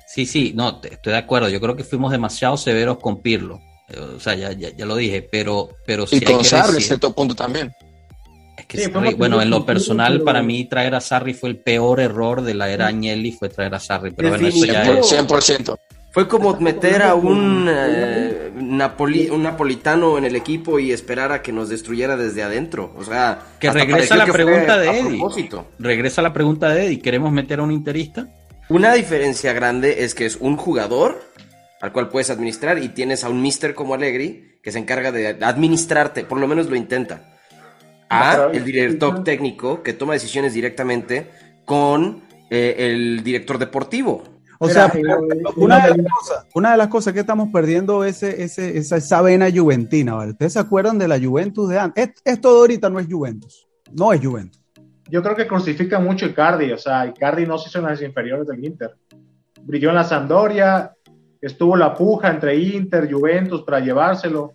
[0.06, 1.48] Sí, sí, no, estoy de acuerdo.
[1.48, 3.60] Yo creo que fuimos demasiado severos con Pirlo.
[4.16, 6.16] O sea, ya, ya, ya lo dije, pero, pero sí.
[6.16, 7.72] Y con Sarri, cierto punto también.
[8.68, 11.56] Es que sí, Sarri, bueno, en lo personal, para mí traer a Sarri fue el
[11.56, 14.10] peor error de la era Agnelli, fue traer a Sarri.
[14.10, 15.12] Pero bueno, eso ya es...
[15.12, 15.78] 100%.
[16.16, 21.42] Fue como meter a un, eh, Napoli, un napolitano en el equipo y esperar a
[21.42, 22.94] que nos destruyera desde adentro.
[22.96, 25.22] O sea, que regresa la pregunta de Eddie.
[25.78, 27.00] Regresa la pregunta de Eddie.
[27.00, 28.28] ¿Queremos meter a un interista?
[28.70, 31.22] Una diferencia grande es que es un jugador
[31.82, 35.36] al cual puedes administrar y tienes a un mister como Allegri que se encarga de
[35.40, 37.35] administrarte, por lo menos lo intenta.
[38.08, 41.30] A el director técnico que toma decisiones directamente
[41.64, 44.22] con eh, el director deportivo.
[44.58, 44.90] O sea,
[45.56, 49.20] una de, las cosas, una de las cosas que estamos perdiendo es ese, esa, esa
[49.20, 50.30] vena juventina, ¿vale?
[50.32, 52.14] ¿Ustedes se acuerdan de la Juventus de antes?
[52.24, 54.62] Esto de ahorita no es Juventus, no es Juventus.
[55.08, 58.46] Yo creo que crucifica mucho Icardi, o sea, Icardi no se hizo en las inferiores
[58.46, 58.96] del Inter.
[59.62, 60.92] Brilló en la Sampdoria,
[61.40, 64.54] estuvo la puja entre Inter, Juventus para llevárselo.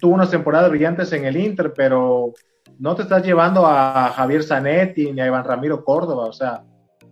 [0.00, 2.32] Tuvo unas temporadas brillantes en el Inter, pero
[2.78, 6.62] no te estás llevando a Javier Zanetti ni a Iván Ramiro Córdoba, o sea,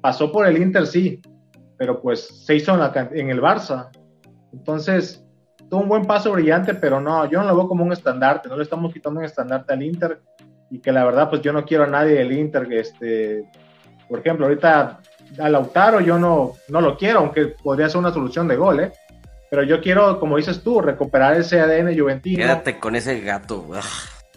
[0.01, 1.21] pasó por el Inter sí,
[1.77, 3.91] pero pues se hizo en, el Barça.
[4.53, 5.25] Entonces,
[5.71, 8.57] tuvo un buen paso brillante, pero no, yo no lo veo como un estandarte, no
[8.57, 10.21] le estamos quitando un estandarte al Inter
[10.71, 13.51] y que la verdad, pues yo no quiero a nadie del Inter, este,
[14.09, 15.01] por ejemplo, ahorita
[15.39, 18.93] a Lautaro yo no, no lo quiero, aunque podría ser una solución de gol, ¿eh?
[19.55, 22.39] Pero yo quiero, como dices tú, recuperar ese ADN juventino.
[22.39, 23.65] Quédate con ese gato.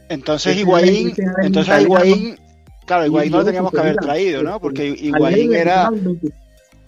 [0.10, 2.38] Entonces Higuaín, entonces Higuaín,
[2.86, 4.60] claro, Higuaín no lo teníamos que haber traído, ¿no?
[4.60, 5.90] Porque Higuaín era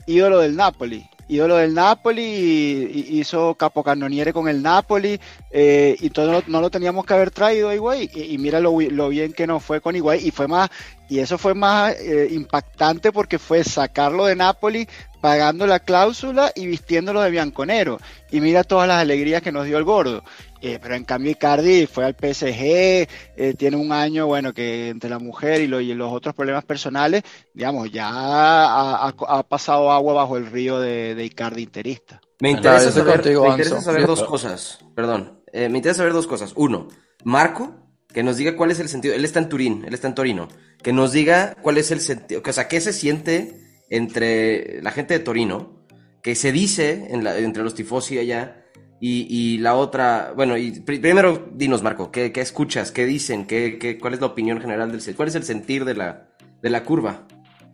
[0.06, 1.10] ídolo del Napoli.
[1.30, 5.20] Ídolo del Napoli, hizo capocannoniere con el Napoli,
[5.52, 9.48] eh, y todo no lo teníamos que haber traído a y, mira lo, bien que
[9.48, 10.70] nos fue con Higuaín, y fue más,
[11.08, 14.88] y eso fue más eh, impactante porque fue sacarlo de Napoli,
[15.22, 18.00] pagando la cláusula y vistiéndolo de bianconero,
[18.32, 20.24] y mira todas las alegrías que nos dio el gordo.
[20.62, 25.10] Eh, pero en cambio Icardi fue al PSG, eh, tiene un año, bueno, que entre
[25.10, 30.80] la mujer y, los otros problemas personales, digamos, ya ha, pasado agua bajo el río
[30.80, 32.19] de, Icardi interista.
[32.41, 36.54] Me interesa, saber, dos cosas, perdón, eh, me interesa saber dos cosas.
[36.56, 36.88] Uno,
[37.24, 37.76] Marco,
[38.13, 40.50] que nos diga cuál es el sentido, él está en Turín, él está en Torino,
[40.82, 45.13] que nos diga cuál es el sentido, o sea, qué se siente entre la gente
[45.13, 45.86] de Torino,
[46.22, 48.59] que se dice entre los tifosi allá,
[49.02, 52.92] y, la otra, bueno, y primero dinos, Marco, ¿qué, escuchas?
[52.92, 53.46] ¿Qué dicen?
[53.46, 56.28] ¿Qué, cuál es la opinión general del ¿Cuál es el sentir de la,
[56.62, 57.22] de la curva?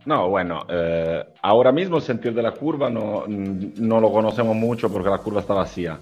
[0.06, 4.92] No, bueno, eh, ahora mismo el sentir de la curva no, no, lo conocemos mucho
[4.92, 6.00] porque la curva está vacía.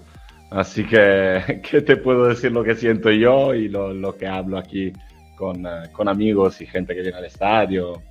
[0.50, 4.58] Así que, ¿qué te puedo decir lo que siento yo y lo, lo que hablo
[4.58, 4.92] aquí
[5.36, 8.02] con, eh, con, amigos y gente que viene al estadio?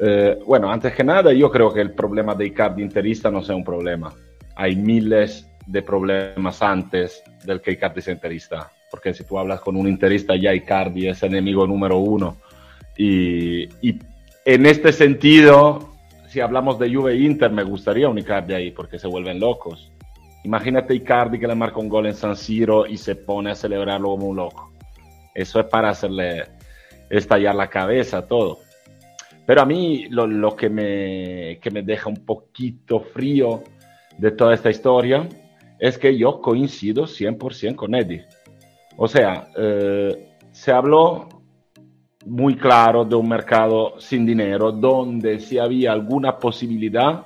[0.00, 3.56] Eh, bueno, antes que nada, yo creo que el problema de Icardi interista no sea
[3.56, 4.14] un problema.
[4.54, 8.70] Hay miles de problemas antes del que Icardi sea interista.
[8.90, 12.36] Porque si tú hablas con un interista, ya Icardi es enemigo número uno.
[12.96, 13.68] Y,
[14.44, 15.94] en este sentido,
[16.28, 19.92] si hablamos de Juve Inter, me gustaría un Icardi ahí porque se vuelven locos.
[20.44, 24.08] Imagínate Icardi que le marca un gol en San Siro y se pone a celebrarlo
[24.08, 24.72] como un loco.
[25.34, 26.44] Eso es para hacerle
[27.08, 28.58] estallar la cabeza todo.
[29.46, 33.62] Pero a mí lo, lo que, me, que me deja un poquito frío
[34.18, 35.28] de toda esta historia
[35.80, 38.26] es que yo coincido 100% con Eddie.
[38.96, 41.28] O sea, eh, se habló
[42.26, 47.24] muy claro de un mercado sin dinero donde si había alguna posibilidad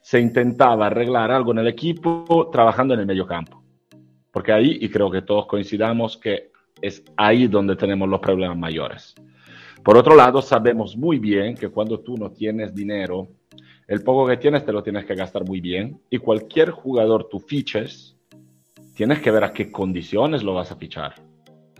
[0.00, 3.62] se intentaba arreglar algo en el equipo trabajando en el medio campo.
[4.30, 9.14] Porque ahí, y creo que todos coincidamos que es ahí donde tenemos los problemas mayores.
[9.82, 13.28] Por otro lado, sabemos muy bien que cuando tú no tienes dinero
[13.90, 17.40] el poco que tienes te lo tienes que gastar muy bien y cualquier jugador tú
[17.40, 18.16] fiches,
[18.94, 21.16] tienes que ver a qué condiciones lo vas a fichar.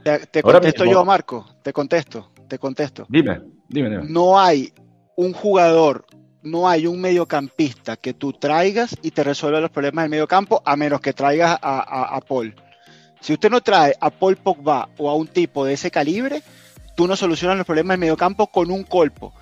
[0.03, 3.07] Te, contesto yo, Marco, te contesto, te contesto.
[3.09, 4.03] Dime, dime, dime.
[4.09, 4.73] No hay
[5.17, 6.05] un jugador,
[6.43, 10.75] no hay un mediocampista que tú traigas y te resuelva los problemas del mediocampo a
[10.75, 12.57] menos que traigas a, a Paul.
[13.21, 16.43] Si usted no trae a Paul Pogba o a un tipo de ese calibre,
[16.97, 19.33] tú no solucionas los problemas del mediocampo con un colpo.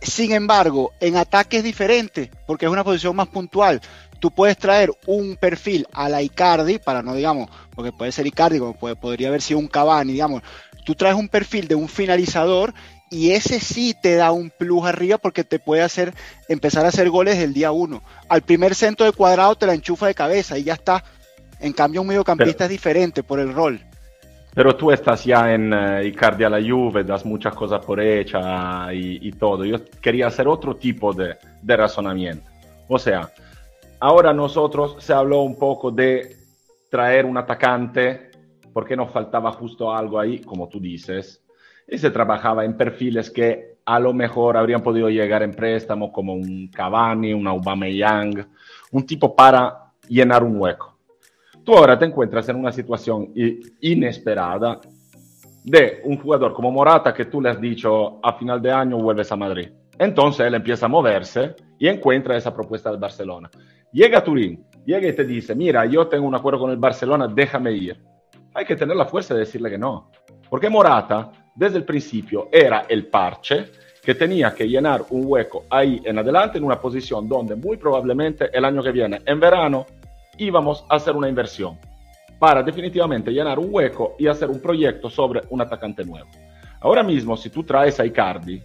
[0.00, 3.80] Sin embargo, en ataques diferentes, porque es una posición más puntual,
[4.20, 8.58] tú puedes traer un perfil a la Icardi, para no digamos, porque puede ser Icardi,
[8.58, 10.42] como podría haber sido un Cavani, digamos,
[10.84, 12.74] tú traes un perfil de un finalizador
[13.10, 16.12] y ese sí te da un plus arriba porque te puede hacer
[16.48, 18.02] empezar a hacer goles el día uno.
[18.28, 21.04] Al primer centro de cuadrado te la enchufa de cabeza y ya está.
[21.60, 23.85] En cambio, un mediocampista es diferente por el rol.
[24.56, 28.90] Pero tú estás ya en uh, Icardi a la Juve, das muchas cosas por hecha
[28.90, 29.66] y, todo.
[29.66, 32.50] Yo quería hacer otro tipo de, de, razonamiento.
[32.88, 33.28] O sea,
[34.00, 36.36] ahora nosotros se habló un poco de
[36.88, 38.30] traer un atacante
[38.72, 41.44] porque nos faltaba justo algo ahí, como tú dices,
[41.86, 46.32] y se trabajaba en perfiles que a lo mejor habrían podido llegar en préstamo, como
[46.32, 48.48] un Cavani, un Aubameyang,
[48.90, 50.95] un tipo para llenar un hueco
[51.66, 53.32] tú ahora te encuentras en una situación
[53.80, 54.80] inesperada
[55.64, 59.32] de un jugador como Morata que tú le has dicho a final de año vuelves
[59.32, 59.70] a Madrid.
[59.98, 63.50] Entonces él empieza a moverse y encuentra esa propuesta del Barcelona.
[63.92, 67.26] Llega a Turín, llega y te dice, mira, yo tengo un acuerdo con el Barcelona,
[67.26, 68.00] déjame ir.
[68.54, 70.12] Hay que tener la fuerza de decirle que no.
[70.48, 73.72] Porque Morata, desde el principio, era el parche
[74.04, 78.50] que tenía que llenar un hueco ahí en adelante en una posición donde muy probablemente
[78.56, 79.84] el año que viene, en verano,
[80.38, 81.78] íbamos a hacer una inversión
[82.38, 86.28] para definitivamente llenar un hueco y hacer un proyecto sobre un atacante nuevo.
[86.80, 88.62] Ahora mismo, si tú traes a Icardi,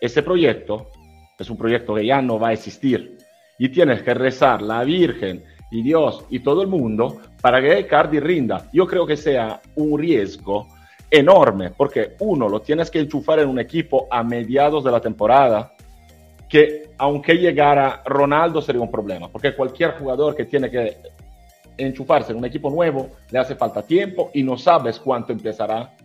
[0.00, 0.90] ese proyecto
[1.38, 3.16] es un proyecto que ya no va a existir
[3.58, 8.20] y tienes que rezar la Virgen y Dios y todo el mundo para que Icardi
[8.20, 8.68] rinda.
[8.72, 10.68] Yo creo que sea un riesgo
[11.10, 15.74] enorme porque uno lo tienes que enchufar en un equipo a mediados de la temporada
[16.52, 20.98] que aunque llegara Ronaldo sería un problema, porque cualquier jugador que tiene que
[21.78, 25.96] enchufarse en un equipo nuevo le hace falta tiempo y no sabes cuánto empezará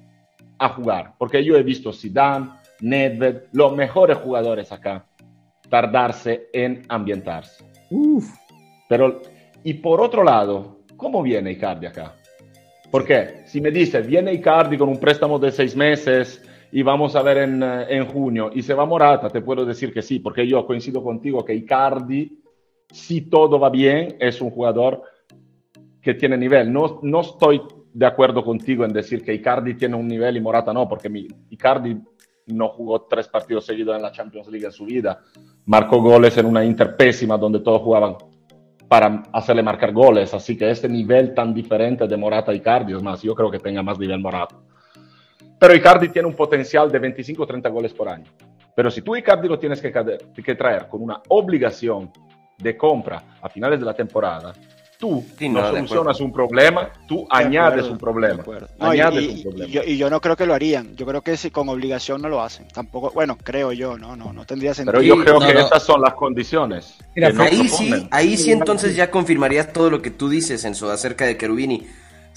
[0.58, 5.04] a jugar, porque yo he visto Zidane, Nedved, los mejores jugadores acá,
[5.70, 7.66] tardarse en ambientarse.
[8.88, 9.22] Pero,
[9.66, 12.16] y por otro lado, ¿cómo viene Icardi acá?
[12.90, 17.22] Porque si me dice, viene Icardi con un préstamo de seis meses, y vamos a
[17.22, 20.66] ver eh, en, junio y se va Morata, te puedo decir que sí, porque yo
[20.66, 22.44] coincido contigo que Icardi
[22.92, 25.02] si todo va bien, es un jugador
[26.02, 26.72] que tiene nivel.
[26.72, 27.62] No, no estoy
[27.94, 31.28] de acuerdo contigo en decir que Icardi tiene un nivel y Morata no, porque mi,
[31.50, 31.98] Icardi
[32.48, 35.22] no jugó tres partidos seguidos en la Champions League en su vida.
[35.66, 38.16] Marcó goles en una Inter pésima donde todos jugaban
[38.88, 40.34] para hacerle marcar goles.
[40.34, 43.60] Así que este nivel tan diferente de Morata y Icardi, es más, yo creo que
[43.60, 44.56] tenga más nivel Morata.
[45.60, 48.32] Pero Icardi tiene un potencial de 25 o 30 goles por año.
[48.76, 52.12] Pero si tú Icardi lo tienes que, que traer con una obligación
[52.58, 54.54] de compra a finales de la temporada,
[55.00, 58.44] tú Sí, no, no, solucionas un problema, tú añades acuerdo, un problema.
[58.80, 59.70] No, y, añades y- un problema.
[59.70, 60.96] y yo, y yo no creo que lo harían.
[60.96, 62.68] Yo creo que si con obligación no lo hacen.
[62.68, 64.94] Tampoco, bueno, creo yo, no, no, no tendría sentido.
[64.94, 65.60] Pero yo creo no, que no.
[65.60, 66.98] estas son las condiciones.
[67.16, 70.64] Mira, que no ahí sí, ahí sí entonces ya confirmarías todo lo que tú dices,
[70.66, 71.88] Enzo, acerca de Cherubini.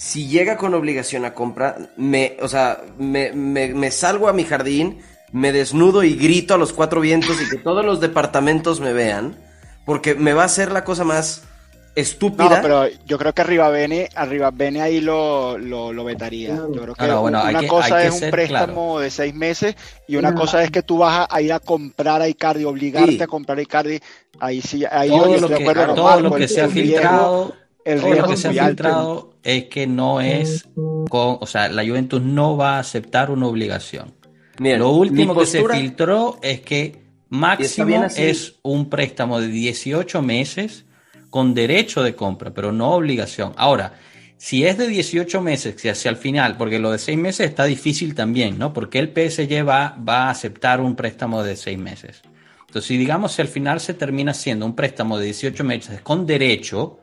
[0.03, 4.45] Si llega con obligación a compra, me, o sea, me, me, me salgo a mi
[4.45, 8.95] jardín, me desnudo y grito a los cuatro vientos y que todos los departamentos me
[8.95, 9.37] vean,
[9.85, 12.63] porque me va a hacer la cosa más No, estúpida.
[12.63, 16.55] pero yo creo que arriba Bene, arriba Bene ahí lo, lo, lo vetaría.
[16.57, 19.75] Yo creo que no, bueno, una que- cosa es un préstamo de seis meses
[20.09, 23.23] y una cosa es que tú vas a, ir a comprar a Icardi, obligarte Sí.
[23.23, 24.01] a comprar a Icardi.
[24.39, 26.43] Ahí sí, ahí yo todo lo estoy de que, acuerdo con todo Marco, lo que
[26.45, 29.87] el- se ha el riesgo- filtrado, el lo riesgo que se ha filtrado es que
[29.87, 30.69] no es
[31.09, 34.15] con, o sea, la Juventus no va a aceptar una obligación.
[34.59, 40.85] Lo último que se filtró es que máximo es un préstamo de 18 meses
[41.31, 43.53] con derecho de compra, pero no obligación.
[43.57, 43.95] Ahora,
[44.37, 47.65] si es de 18 meses, que hacia el final, porque lo de 6 meses está
[47.65, 48.73] difícil también, ¿no?
[48.73, 52.23] Porque el PSG va, va a aceptar un préstamo de 6 meses.
[52.61, 56.27] Entonces, si digamos, si al final se termina siendo un préstamo de 18 meses con
[56.27, 57.01] derecho,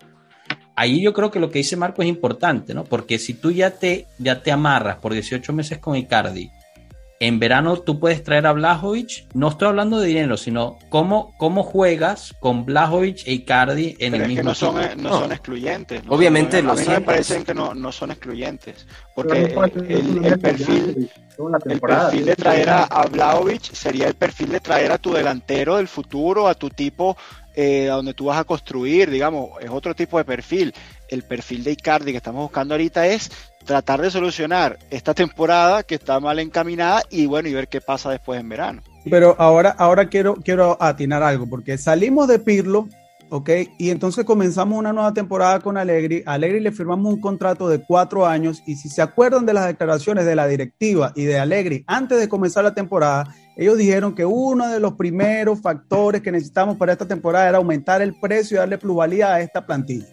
[0.78, 2.86] ahí yo creo que lo que dice Marco es importante, ¿no?
[2.86, 6.50] Porque si tú ya te, ya te amarras por 18 meses con Icardi,
[7.20, 11.64] en verano tú puedes traer a Blajovic, no estoy hablando de dinero, sino cómo, cómo
[11.64, 15.02] juegas con Blajovic e Icardi en Pero el es que mismo no son, equipo.
[15.02, 15.20] no No.
[15.22, 16.06] son excluyentes.
[16.06, 18.86] no Obviamente son- a mí me parecen que no, no son excluyentes.
[19.16, 19.54] Porque el,
[20.40, 21.10] perfil,
[21.66, 25.78] el perfil de traer a, a Vlahovic sería el perfil de traer a tu delantero
[25.78, 27.18] del futuro, a tu tipo
[27.60, 30.76] eh, donde tú vas a construir, digamos, es otro tipo de perfil.
[31.10, 33.32] El perfil de Icardi que estamos buscando ahorita es
[33.66, 38.12] tratar de solucionar esta temporada que está mal encaminada y bueno, y ver qué pasa
[38.12, 38.84] después en verano.
[39.10, 42.90] Pero ahora, ahora quiero, quiero atinar algo, porque salimos de Pirlo,
[43.30, 43.50] ¿ok?
[43.78, 46.24] Y entonces comenzamos una nueva temporada con Allegri.
[46.26, 49.68] A Allegri le firmamos un contrato de cuatro años y si se acuerdan de las
[49.68, 54.26] declaraciones de la directiva y de Allegri antes de comenzar la temporada, ellos dijeron que
[54.26, 58.60] uno de los primeros factores que necesitamos para esta temporada era aumentar el precio y
[58.60, 60.06] darle plusvalía a esta plantilla.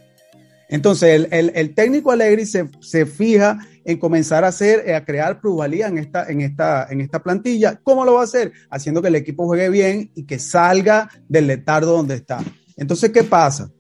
[0.69, 5.89] Entonces, el, técnico Allegri se, se fija en comenzar a hacer, eh, a crear plusvalía
[5.89, 7.79] en esta, en, esta, en esta plantilla.
[7.83, 8.53] ¿Cómo lo va a hacer?
[8.71, 12.41] Haciendo que el equipo juegue bien y que salga del letardo donde está.
[12.77, 13.71] Entonces, ¿qué pasa?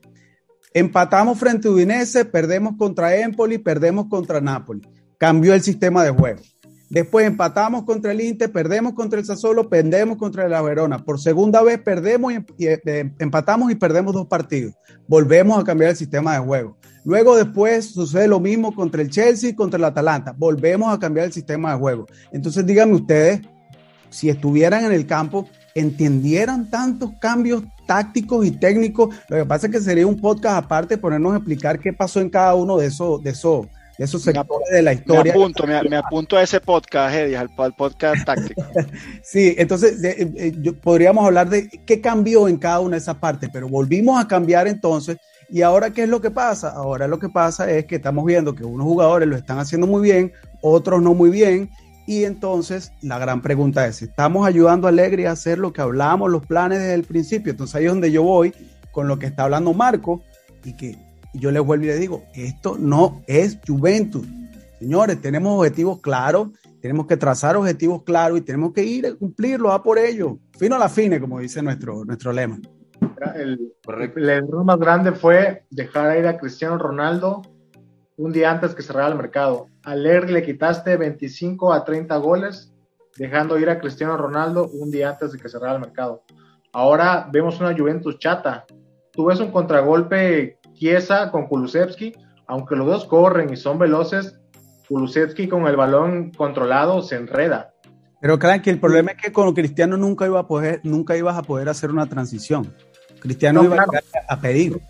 [0.72, 4.82] Empatamos frente a Udinese, perdemos contra Empoli, perdemos contra Napoli.
[5.18, 6.40] Cambió el sistema de juego.
[6.90, 10.98] Después empatamos contra el Inter, perdemos contra el Sassuolo, perdemos contra el Verona.
[10.98, 14.74] Por segunda vez perdemos y, eh, empatamos y perdemos dos partidos.
[15.08, 16.76] Volvemos a cambiar el sistema de juego.
[17.04, 20.34] Luego después sucede lo mismo contra el Chelsea y contra el Atalanta.
[20.36, 22.06] Volvemos a cambiar el sistema de juego.
[22.32, 23.40] Entonces díganme ustedes,
[24.10, 29.14] si estuvieran en el campo, entendieran tantos cambios tácticos y técnicos.
[29.28, 32.30] Lo que pasa es que sería un podcast aparte ponernos a explicar qué pasó en
[32.30, 33.66] cada uno de esos, de esos,
[33.98, 35.32] de esos sectores de la Me historia.
[35.32, 38.62] apunto, me, me apunto a ese podcast, Eddie, al, al podcast táctico.
[39.22, 43.16] Sí, entonces eh, eh, yo- podríamos hablar de qué cambió en cada una de esas
[43.16, 45.16] partes, pero volvimos a cambiar entonces.
[45.50, 46.70] Y ahora, ¿qué es lo que pasa?
[46.70, 50.02] Ahora lo que pasa es que estamos viendo que unos jugadores lo están haciendo muy
[50.02, 51.68] bien, otros no muy bien.
[52.06, 56.30] Y entonces la gran pregunta es, ¿estamos ayudando a Alegre a hacer lo que hablamos,
[56.30, 57.52] los planes desde el principio?
[57.52, 58.52] Entonces ahí es donde yo voy
[58.92, 60.22] con lo que está hablando Marco
[60.64, 60.98] y que
[61.34, 64.26] yo le vuelvo y le digo, esto no es Juventus.
[64.78, 66.48] Señores, tenemos objetivos claros,
[66.80, 70.38] tenemos que trazar objetivos claros y tenemos que ir a cumplirlos, a por ello.
[70.58, 72.58] Fino a la fine, como dice nuestro, nuestro lema.
[73.34, 73.72] El,
[74.16, 77.42] el error más grande fue dejar ir a Cristiano Ronaldo
[78.16, 79.68] un día antes que cerrara el mercado.
[79.84, 82.72] A le quitaste 25 a 30 goles,
[83.18, 86.24] dejando ir a Cristiano Ronaldo un día antes de que cerrara el mercado.
[86.72, 88.64] Ahora vemos una Juventus chata.
[89.12, 92.14] Tú ves un contragolpe Chiesa con Kulusevski,
[92.46, 94.40] aunque los dos corren y son veloces,
[94.88, 97.74] Kulusevski con el balón controlado se enreda.
[98.22, 101.42] Pero que el problema es que con Cristiano nunca iba a poder, nunca ibas a
[101.42, 102.72] poder hacer una transición.
[103.20, 103.92] Cristiano No, iba claro.
[104.28, 104.80] a, a pedir.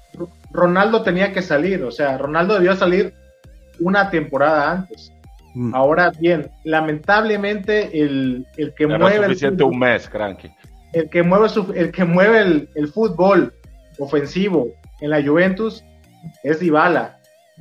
[0.53, 3.13] Ronaldo tenía que salir, o sea, Ronaldo debió salir
[3.81, 5.13] una temporada antes.
[5.55, 5.75] Mm.
[5.75, 10.51] Ahora bien, lamentablemente el, el que Era mueve el suficiente fútbol, un mes, cranky.
[10.93, 13.55] el que mueve su- el que mueve el, el fútbol
[13.99, 14.69] ofensivo
[15.01, 15.85] en la Juventus
[16.43, 17.19] es Dybala.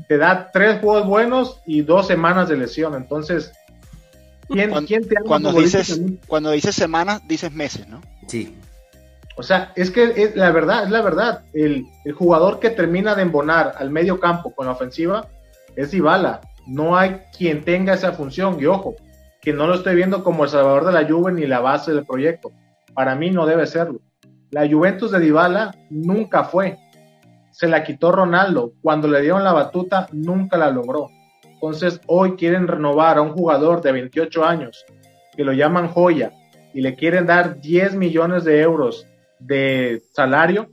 [0.08, 2.96] Te da tres juegos buenos y dos semanas de lesión.
[2.96, 3.52] Entonces,
[4.50, 8.02] ¿quién, cuando, ¿quién te cuando dices, cuando dices semanas, dices meses, ¿no?
[8.28, 8.58] Sí.
[9.36, 11.42] O sea, es que es la verdad, es la verdad.
[11.54, 15.28] El, el jugador que termina de embonar al medio campo con la ofensiva
[15.76, 16.42] es Dybala.
[16.68, 18.58] No hay quien tenga esa función.
[18.60, 18.96] Y ojo,
[19.42, 22.06] que no lo estoy viendo como el salvador de la Juve ni la base del
[22.06, 22.52] proyecto.
[22.94, 24.00] Para mí no debe serlo.
[24.52, 26.78] La Juventus de Dybala nunca fue.
[27.52, 28.74] Se la quitó Ronaldo.
[28.82, 31.10] Cuando le dieron la batuta, nunca la logró.
[31.64, 34.86] Entonces, hoy quieren renovar a un jugador de 28 años,
[35.36, 36.34] que lo llaman joya,
[36.74, 39.08] y le quieren dar 10 millones de euros
[39.40, 40.70] de salario,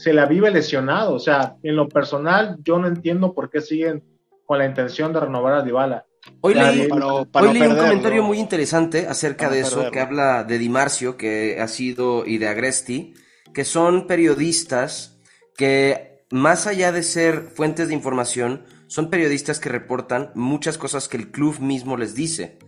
[0.00, 1.14] se la vive lesionado.
[1.14, 4.02] O sea, en lo personal, yo no entiendo por qué siguen
[4.46, 6.06] con la intención de renovar a Dybala.
[6.40, 11.60] Hoy leí, un comentario muy interesante acerca de eso, que habla de Di Marcio, que
[11.60, 13.14] ha sido, y de Agresti,
[13.52, 15.18] que son periodistas
[15.54, 21.18] que, más allá de ser fuentes de información, son periodistas que reportan muchas cosas que
[21.18, 22.58] el club mismo les dice.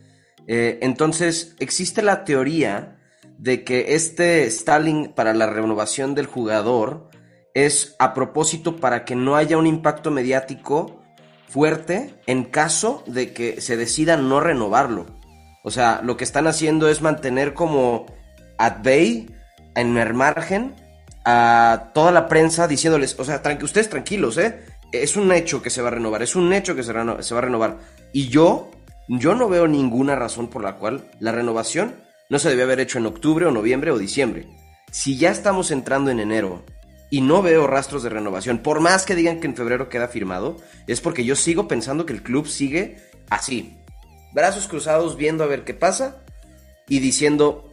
[0.46, 2.98] Eh, entonces, existe la teoría
[3.38, 7.10] de que este Stalin para la renovación del jugador
[7.54, 11.02] es a propósito para que no haya un impacto mediático
[11.48, 15.06] fuerte en caso de que se decida no renovarlo.
[15.62, 18.06] O sea, lo que están haciendo es mantener como
[18.58, 19.30] at bay,
[19.74, 20.74] en el margen,
[21.24, 24.60] a toda la prensa diciéndoles, o sea, ustedes tranquilos, ¿eh?
[24.92, 27.38] Es un hecho que se va a renovar, es un hecho que se, se va
[27.38, 27.78] a renovar.
[28.12, 28.70] Y yo,
[29.08, 31.94] yo no veo ninguna razón por la cual la renovación
[32.28, 34.48] no se debe haber hecho en octubre o noviembre o diciembre.
[34.90, 36.64] Si ya estamos entrando en enero
[37.12, 38.60] y no veo rastros de renovación.
[38.60, 40.56] Por más que digan que en febrero queda firmado,
[40.86, 42.96] es porque yo sigo pensando que el club sigue
[43.28, 43.76] así.
[44.32, 46.24] Brazos cruzados viendo a ver qué pasa
[46.88, 47.70] y diciendo,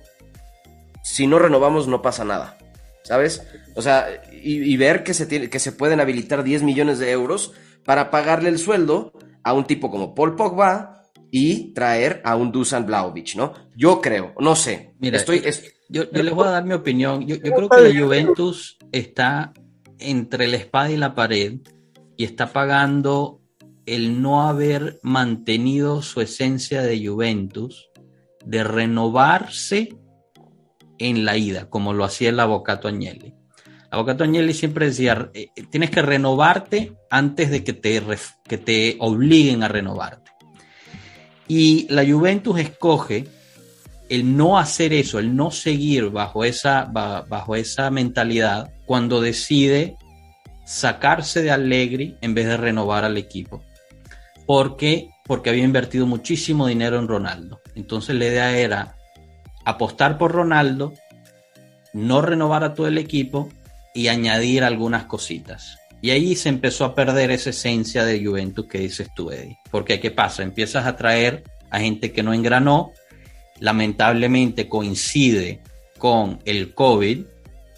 [1.04, 2.58] si no renovamos no pasa nada.
[3.06, 3.42] ¿Sabes?
[3.76, 7.54] O sea, y, ver que se, tiene, que se pueden habilitar 10 millones de euros
[7.86, 12.86] para pagarle el sueldo a un tipo como Paul Pogba y traer a un Dusan
[12.86, 13.54] Blaovic, ¿no?
[13.78, 14.96] Yo creo, no sé.
[15.00, 15.44] Mira, estoy...
[15.90, 17.26] Yo, les voy a dar mi opinión.
[17.26, 19.54] Yo, creo que la Juventus está
[19.98, 21.56] entre la espada y la pared
[22.16, 23.42] y está pagando
[23.88, 27.90] el no haber mantenido su esencia de Juventus,
[28.46, 29.98] de renovarse
[31.00, 33.34] en la ida, como lo hacía el Avocato Agnelli.
[33.90, 38.00] Avocato Agnelli siempre decía, eh, tienes que renovarte antes de que te,
[38.44, 40.30] que te obliguen a renovarte.
[41.48, 43.28] Y la Juventus escoge
[44.10, 49.96] el no hacer eso, el no seguir bajo esa, bajo esa mentalidad cuando decide
[50.66, 53.64] sacarse de Allegri en vez de renovar al equipo.
[54.46, 57.62] Porque, porque había invertido muchísimo dinero en Ronaldo.
[57.76, 58.96] Entonces la idea era
[59.64, 60.94] apostar por Ronaldo,
[61.94, 63.50] no renovar a todo el equipo
[63.94, 65.78] y añadir algunas cositas.
[66.02, 69.58] Y ahí se empezó a perder esa esencia de Juventus que dices tú, Eddie.
[69.70, 70.44] Porque ¿qué pasa?
[70.44, 72.94] Empiezas a traer a gente que no engranó,
[73.60, 75.62] lamentablemente coincide
[75.98, 77.26] con el COVID,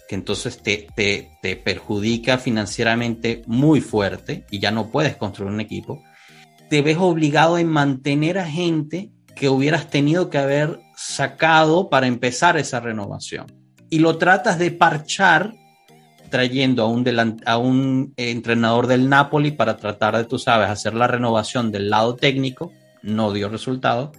[0.08, 6.02] que entonces te, te, perjudica financieramente muy fuerte y ya no puedes construir un equipo,
[6.70, 12.56] te ves obligado a mantener a gente que hubieras tenido que haber sacado para empezar
[12.56, 13.46] esa renovación.
[13.90, 15.54] Y lo tratas de parchar
[16.30, 21.06] trayendo a un, a un entrenador del Napoli para tratar de, tú sabes, hacer la
[21.06, 22.72] renovación del lado técnico,
[23.02, 24.12] no dio resultado,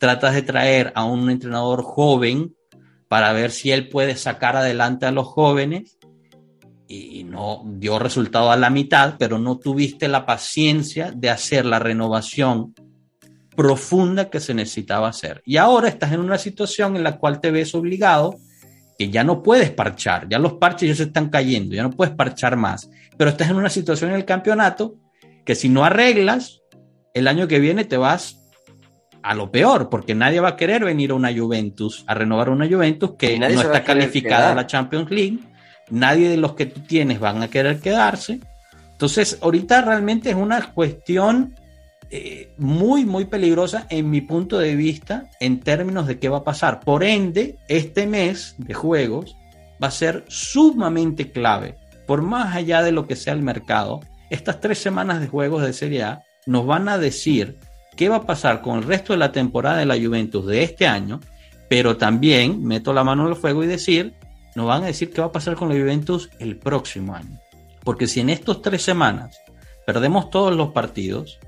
[0.00, 2.56] tratas de traer a un entrenador joven
[3.06, 5.98] para ver si él puede sacar adelante a los jóvenes
[6.88, 11.78] y no dio resultado a la mitad, pero no tuviste la paciencia de hacer la
[11.78, 12.74] renovación
[13.54, 15.42] profunda que se necesitaba hacer.
[15.44, 18.36] Y ahora estás en una situación en la cual te ves obligado
[18.98, 22.14] que ya no puedes parchar, ya los parches ya se están cayendo, ya no puedes
[22.14, 24.96] parchar más, pero estás en una situación en el campeonato
[25.44, 26.62] que si no arreglas,
[27.12, 28.39] el año que viene te vas
[29.22, 32.68] a lo peor, porque nadie va a querer venir a una Juventus, a renovar una
[32.68, 35.38] Juventus que no está calificada a la Champions League.
[35.90, 38.40] Nadie de los que tú tienes van a querer quedarse.
[38.92, 41.54] Entonces, ahorita realmente es una cuestión
[42.10, 46.44] eh, muy, muy peligrosa en mi punto de vista en términos de qué va a
[46.44, 46.80] pasar.
[46.80, 49.36] Por ende, este mes de juegos
[49.82, 51.76] va a ser sumamente clave.
[52.06, 55.72] Por más allá de lo que sea el mercado, estas tres semanas de juegos de
[55.72, 57.58] Serie A nos van a decir
[58.00, 60.86] qué va a pasar con el resto de la temporada de la Juventus de este
[60.86, 61.20] año,
[61.68, 64.14] pero también meto la mano en el fuego y decir,
[64.56, 67.38] nos van a decir qué va a pasar con la Juventus el próximo año.
[67.84, 69.38] Porque si en estas tres semanas
[69.84, 71.40] perdemos todos los partidos,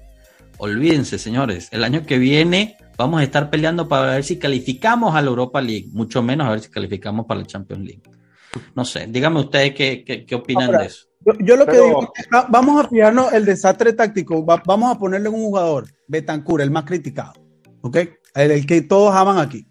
[0.59, 5.22] olvídense, señores, el año que viene vamos a estar peleando para ver si calificamos a
[5.22, 8.03] la Europa League, mucho menos a ver si calificamos para la Champions League.
[8.74, 11.07] No sé, díganme ustedes qué, qué, qué opinan Ahora, de eso.
[11.24, 14.44] Yo, yo lo que Pero- digo es que va- vamos a fijarnos el desastre táctico.
[14.44, 17.32] va- vamos a ponerle un jugador, Betancur, el más criticado.
[17.82, 17.96] ¿Ok?
[18.34, 19.66] El, el que todos aman aquí.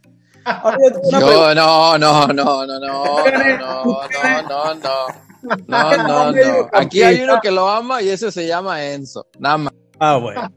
[0.46, 0.78] Ahora,
[1.12, 1.20] yo.
[1.20, 3.06] Yo, no, no, no, no, no, no, no,
[3.60, 5.08] no, no, no.
[5.68, 6.70] No, no, no.
[6.74, 9.26] Aquí hay uno que lo ama y ese se llama Enzo.
[9.40, 9.74] Nada más.
[10.00, 10.50] Ah, bueno.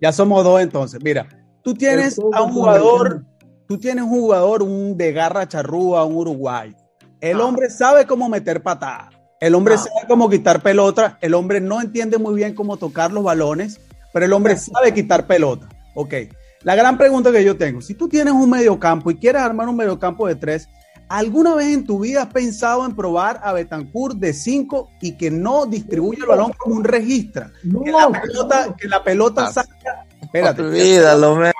[0.00, 1.00] Ya somos dos entonces.
[1.02, 1.28] Mira,
[1.62, 3.24] tú tienes a un jugador,
[3.66, 6.76] tú tienes un jugador, un de garra charrúa, un uruguayo.
[7.20, 7.44] El Ah.
[7.44, 9.14] hombre sabe cómo meter patadas.
[9.40, 9.78] El hombre Ah.
[9.78, 11.18] sabe cómo quitar pelota.
[11.20, 13.80] El hombre no entiende muy bien cómo tocar los balones,
[14.12, 15.68] pero el hombre sabe quitar pelota.
[15.94, 16.14] Ok.
[16.62, 19.76] La gran pregunta que yo tengo, si tú tienes un mediocampo y quieres armar un
[19.76, 20.68] mediocampo de tres,
[21.08, 25.30] ¿alguna vez en tu vida has pensado en probar a Betancourt de cinco y que
[25.30, 27.52] no distribuye el balón como un registra?
[27.84, 31.52] que la pelota, que la pelota salga, espérate, Olvídalo, me.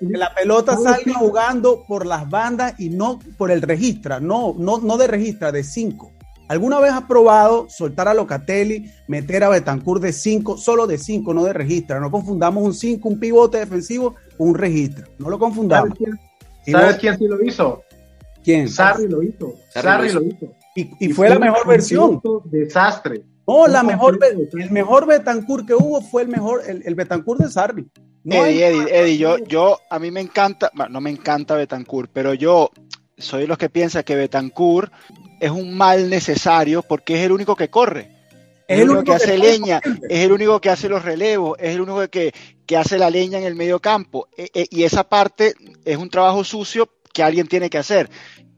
[0.00, 4.78] que la pelota salga jugando por las bandas y no por el registra, no, no,
[4.78, 6.12] no de registra, de 5.
[6.48, 11.34] ¿Alguna vez has probado soltar a Locatelli, meter a Betancourt de 5, solo de 5,
[11.34, 12.00] no de registra?
[12.00, 15.06] No confundamos un 5, un pivote defensivo un registra.
[15.18, 15.90] No lo confundamos.
[15.90, 16.18] ¿Sabes quién,
[16.66, 17.82] Y sabes no- quién sí lo hizo?
[18.42, 18.68] ¿Quién?
[18.68, 19.54] Sarri lo hizo.
[19.68, 20.46] Sarri Sarri lo lo hizo.
[20.74, 22.22] Y, y fue la mejor versión.
[22.44, 23.22] Desastre.
[23.48, 24.18] No, la mejor,
[24.52, 27.86] el mejor Betancourt que hubo fue el mejor, el, el Betancourt de Sarri.
[28.24, 31.54] No hay- Eddie, Eddie, Eddie, yo, yo, a mí me encanta, bueno, no me encanta
[31.56, 32.70] Betancourt, pero yo
[33.16, 34.92] soy los que piensa que Betancourt
[35.40, 38.10] es un mal necesario porque es el único que corre.
[38.68, 39.80] Es el único que hace leña,
[40.10, 42.34] es el único que hace los relevos, es el único que,
[42.66, 44.28] que hace la leña en el medio campo.
[44.36, 45.54] E- e- y esa parte
[45.86, 48.10] es un trabajo sucio que alguien tiene que hacer.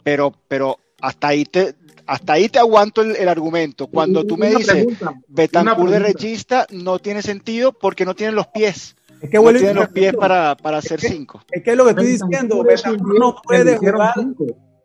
[0.02, 1.76] Pero, pero hasta ahí te,
[2.10, 3.86] hasta ahí te aguanto el, el argumento.
[3.86, 8.32] Cuando tú me Una dices pregunta, Betancourt de regista, no tiene sentido porque no tiene
[8.32, 8.96] los pies.
[9.22, 11.42] Es que No vuelve- tiene los pies para, para hacer que- cinco.
[11.50, 12.62] Es que es lo que estoy diciendo.
[12.64, 14.14] Betancourt no puede jugar.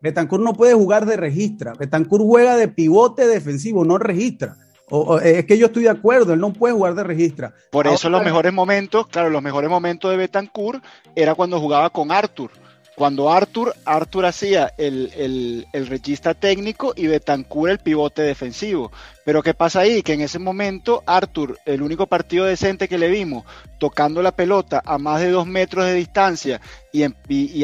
[0.00, 1.72] Betancourt no puede jugar de registra.
[1.78, 4.56] Betancourt juega de pivote defensivo, no registra.
[4.88, 7.54] O- o- es que yo estoy de acuerdo, él no puede jugar de registra.
[7.72, 10.84] Por eso los mejores momentos, claro, los mejores momentos de Betancourt
[11.16, 12.50] era cuando jugaba con Arthur.
[12.96, 18.90] Cuando Arthur, Arthur hacía el, el, el regista técnico y Betancourt el pivote defensivo.
[19.22, 20.02] Pero ¿qué pasa ahí?
[20.02, 23.44] Que en ese momento Arthur, el único partido decente que le vimos,
[23.78, 27.02] tocando la pelota a más de dos metros de distancia y,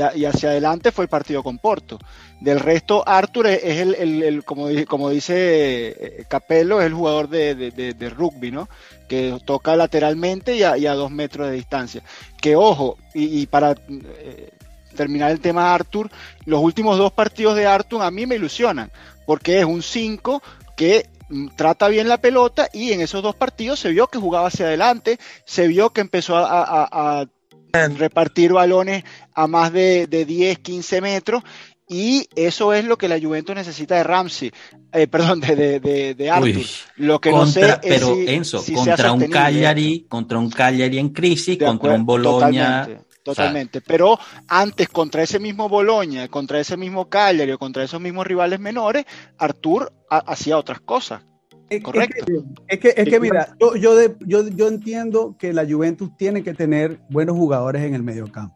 [0.01, 1.99] hacia adelante fue el partido con Porto.
[2.41, 7.29] Del resto, Arthur es, el, el- el- como, como dice eh, Capello, es el jugador
[7.31, 8.69] de, de- de- rugby, ¿no?
[9.09, 12.03] Que toca lateralmente y a, dos metros de distancia.
[12.41, 14.51] Que ojo, y, y para eh,
[14.93, 16.11] terminar el tema Arthur,
[16.45, 18.91] los últimos dos partidos de Arthur a mí me ilusionan,
[19.27, 20.43] porque es un 5
[20.77, 24.49] que mm, trata bien la pelota y en esos dos partidos se vio que jugaba
[24.49, 27.27] hacia adelante, se vio que empezó a, a- a-
[27.75, 29.03] a repartir balones
[29.35, 31.43] a más de, de 10, 15 metros
[31.89, 34.51] y eso es lo que la Juventus necesita de Ramsey,
[34.93, 36.49] eh, perdón, de, de, de, de Arthur.
[36.57, 36.67] Uy,
[36.97, 39.27] lo que no contra- sé es pero si- Enzo, si contra un.
[39.29, 42.85] Cagliari, contra un Cagliari en crisis, De contra un Bologna.
[42.87, 43.81] Totalmente, totalmente.
[43.81, 44.19] Pero
[44.49, 49.05] antes, contra ese mismo Boloña, contra ese mismo Cagliari o contra esos mismos rivales menores,
[49.39, 51.23] Artur ha- hacía otras cosas.
[51.69, 52.25] Es- es Correcto.
[52.27, 56.15] que- Es que, es que mira, yo, yo, de- yo, yo entiendo que la Juventus
[56.17, 58.55] tiene que tener buenos jugadores en el mediocampo.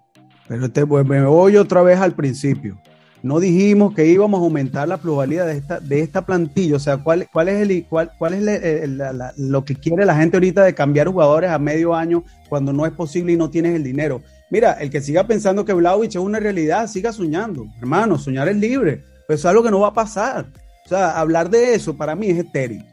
[0.48, 2.78] Pero te, pues, me voy otra vez al principio.
[3.22, 6.76] No dijimos que íbamos a aumentar la pluralidad de esta, de esta plantilla.
[6.76, 9.74] O sea, ¿cuál, cuál es, el, cuál, cuál es el- el- la- la- lo que
[9.74, 13.36] quiere la gente ahorita de cambiar jugadores a medio año cuando no es posible y
[13.36, 14.22] no tienes el dinero?
[14.50, 17.66] Mira, el que siga pensando que Vlaovic es una realidad, siga soñando.
[17.78, 19.02] Hermano, soñar es libre.
[19.26, 20.46] Pero eso es algo que no va a pasar.
[20.84, 22.84] O sea, hablar de eso para mí es estéril.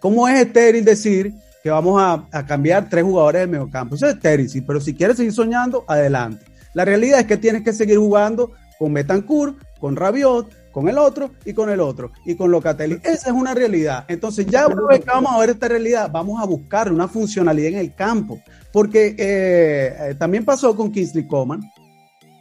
[0.00, 1.32] ¿Cómo es estéril decir
[1.62, 3.94] que vamos a, a cambiar tres jugadores del mediocampo?
[3.94, 6.44] Eso es estéril, sí, pero si quieres seguir soñando, adelante.
[6.74, 11.30] La realidad es que tienes que seguir jugando con Betancourt, con Rabiot, con el otro
[11.44, 12.98] y con el otro, y con Locatelli.
[13.04, 14.04] Esa es una realidad.
[14.08, 17.68] Entonces, ya una vez que vamos a ver esta realidad, vamos a buscar una funcionalidad
[17.72, 18.40] en el campo.
[18.72, 21.60] Porque eh, eh, también pasó con Kingsley Coman,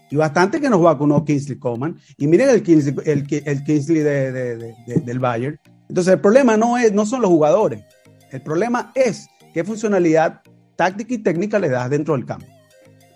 [0.10, 1.98] y bastante que nos vacunó Kingsley Coman.
[2.18, 5.60] Y miren el Kingsley, el, el Kingsley de- de- de- de- del Bayern.
[5.90, 7.84] Entonces, el problema no, es, no son los jugadores.
[8.32, 10.42] El problema es qué funcionalidad
[10.78, 12.46] táctica y técnica le das dentro del campo.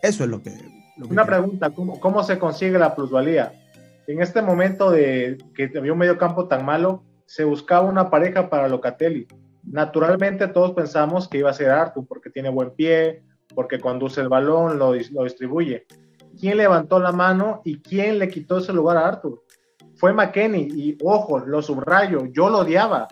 [0.02, 0.52] Eso es lo que.
[0.98, 3.54] lo que Una pregunta, ¿cómo, cómo se consigue la plusvalía?
[4.08, 8.50] En este momento de que había un medio campo tan malo, se buscaba una pareja
[8.50, 9.28] para Locatelli.
[9.64, 13.24] Naturalmente todos pensamos que iba a ser Arthur porque tiene buen pie,
[13.56, 15.86] porque conduce el balón, lo, dis- lo distribuye.
[16.40, 19.42] ¿Quién levantó la mano y quién le quitó ese lugar a Arthur?
[19.96, 23.08] Fue McKenny y ojo, lo subrayo, yo lo odiaba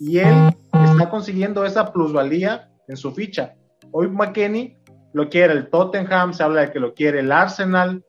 [0.00, 0.34] y él
[0.72, 3.54] está consiguiendo esa plusvalía en su ficha.
[3.92, 4.76] Hoy McKenny
[5.12, 8.02] lo quiere el Tottenham, se habla de que lo quiere el Arsenal.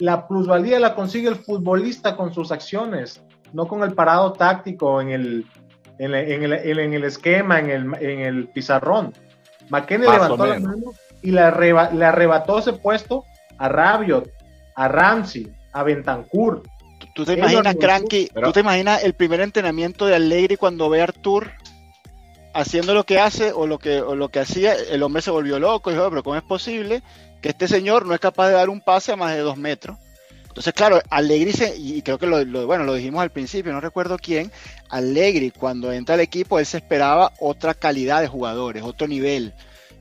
[0.00, 3.22] La plusvalía la consigue el futbolista con sus acciones.
[3.52, 5.46] no con el parado táctico en el,
[5.98, 9.12] en, el, en el, esquema, en el, en el pizarrón.
[9.68, 10.92] McKenny levantó la mano
[11.22, 13.24] y le, arrebató ese puesto
[13.58, 14.30] a Rabiot,
[14.74, 16.62] a Ramsey, a Bentancur.
[17.14, 21.04] ¿Tú te imaginas, Cranky, tú te imaginas el primer entrenamiento de Allegri cuando ve a
[21.04, 21.50] Artur
[22.54, 24.74] haciendo lo que hace o lo que, lo que hacía?
[24.74, 27.02] El hombre se volvió loco y dijo, pero ¿cómo es posible
[27.40, 29.98] que este señor no es capaz de dar un pase a más de dos metros?
[30.50, 34.50] Entonces, claro, Allegri, y creo que lo, bueno, lo dijimos al principio, no recuerdo quién,
[34.88, 39.54] Allegri cuando entra al equipo, él se esperaba otra calidad de jugadores, otro nivel.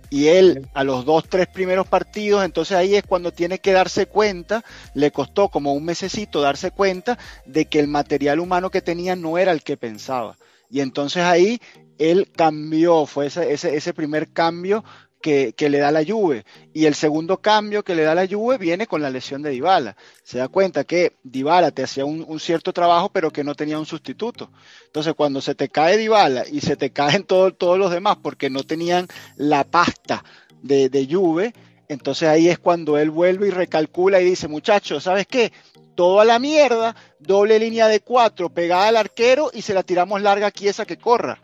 [0.10, 4.08] Y él a los dos, tres primeros partidos, entonces ahí es cuando tiene que darse
[4.08, 4.66] cuenta,
[4.96, 9.38] le costó como un mesecito darse cuenta de que el material humano que tenía no
[9.38, 10.36] era el que pensaba.
[10.72, 11.62] Y entonces ahí
[12.00, 14.84] él cambió, fue ese, ese, ese primer cambio
[15.22, 16.46] que, le da la Juve.
[16.74, 19.96] Y el segundo cambio que le da la Juve viene con la lesión de Dybala.
[20.24, 23.86] Se da cuenta que Dybala te hacía un, cierto trabajo, pero que no tenía un
[23.86, 24.52] sustituto.
[24.86, 28.64] Entonces, cuando se te cae Dybala y se te caen todos los demás porque no
[28.64, 30.24] tenían la pasta
[30.62, 31.54] de, de Juve,
[31.88, 35.52] entonces ahí es cuando él vuelve y recalcula y dice, muchachos, ¿sabes qué?
[35.96, 40.22] Todo a la mierda, doble línea de cuatro, pegada al arquero y se la tiramos
[40.22, 41.42] larga aquí esa que corra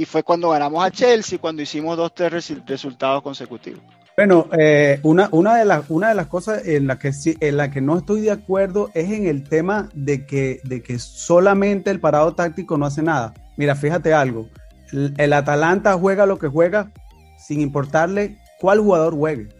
[0.00, 3.82] y fue cuando ganamos a Chelsea, cuando hicimos dos, tres resultados consecutivos.
[4.16, 7.58] Bueno, eh, una, una, de las, una de las cosas en la, que sí, en
[7.58, 11.90] la que no estoy de acuerdo es en el tema de que, de que solamente
[11.90, 13.34] el parado táctico no hace nada.
[13.58, 14.48] Mira, fíjate algo,
[14.90, 16.90] el, Atalanta juega lo que juega
[17.36, 19.50] sin importarle cuál jugador juegue.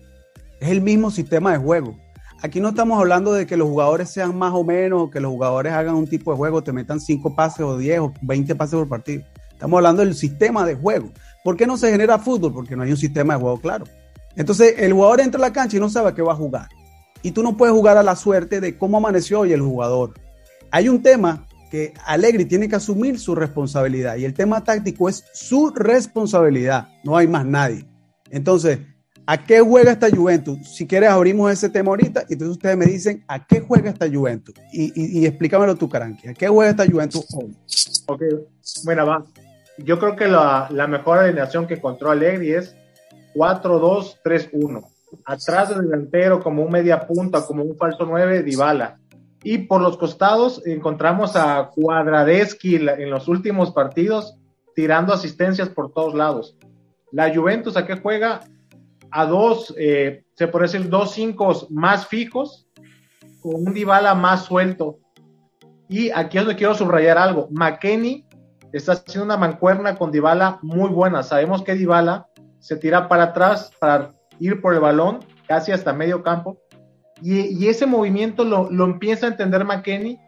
[0.58, 1.98] Es el mismo sistema de juego.
[2.40, 5.74] Aquí no estamos hablando de que los jugadores sean más o menos, que los jugadores
[5.74, 8.88] hagan un tipo de juego, te metan cinco pases o 10 o 20 pases por
[8.88, 9.22] partido.
[9.60, 11.10] Estamos hablando del sistema de juego.
[11.44, 12.54] ¿Por qué no se genera fútbol?
[12.54, 13.84] Porque no hay un sistema de juego claro.
[14.34, 16.70] Entonces, el jugador entra a la cancha y no sabe qué va a jugar.
[17.20, 20.14] Y tú no puedes jugar a la suerte de cómo amaneció hoy el jugador.
[20.70, 25.24] Hay un tema que Allegri tiene que asumir su responsabilidad y el tema táctico es
[25.34, 26.88] su responsabilidad.
[27.04, 27.84] No hay más nadie.
[28.30, 28.78] Entonces,
[29.26, 30.74] ¿a qué juega esta Juventus?
[30.74, 34.08] Si quieres, abrimos ese tema ahorita y entonces ustedes me dicen, ¿a qué juega esta
[34.08, 34.54] Juventus?
[34.72, 36.28] Y, explícamelo tú, Caranqui.
[36.28, 37.54] ¿A qué juega esta Juventus hoy?
[38.06, 38.22] Ok,
[38.86, 39.22] bueno, va
[39.84, 42.76] yo creo que la, mejor alineación que encontró Allegri es
[43.34, 44.86] 4-2-3-1.
[45.24, 48.98] Atrás del delantero, como un media punta, como un falso 9, Dybala.
[49.42, 54.36] Y por los costados encontramos a Cuadradeschi en los últimos partidos,
[54.74, 56.56] tirando asistencias por todos lados.
[57.10, 58.40] La Juventus, ¿a qué juega?
[59.10, 62.68] A dos, eh, se puede decir, dos cinco más fijos,
[63.40, 64.98] con un Dybala más suelto.
[65.88, 67.48] Y aquí es donde quiero subrayar algo.
[67.50, 68.24] McKenny
[68.72, 71.22] está haciendo una mancuerna con Dybala muy buena.
[71.22, 72.26] Sabemos que Dybala
[72.58, 76.58] se tira para atrás para ir por el balón, casi hasta medio campo.
[77.22, 80.18] Y, ese movimiento lo, empieza a entender McKenny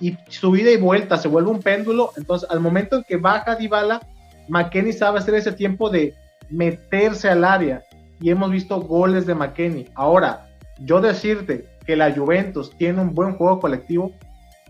[0.00, 2.12] y su ida y vuelta se vuelve un péndulo.
[2.16, 4.00] Entonces, al momento en que baja Dybala,
[4.48, 6.14] McKenny sabe hacer ese tiempo de
[6.48, 7.82] meterse al área.
[8.20, 9.88] Y hemos visto goles de McKenny.
[9.94, 14.12] Ahora, yo decirte que la Juventus tiene un buen juego colectivo,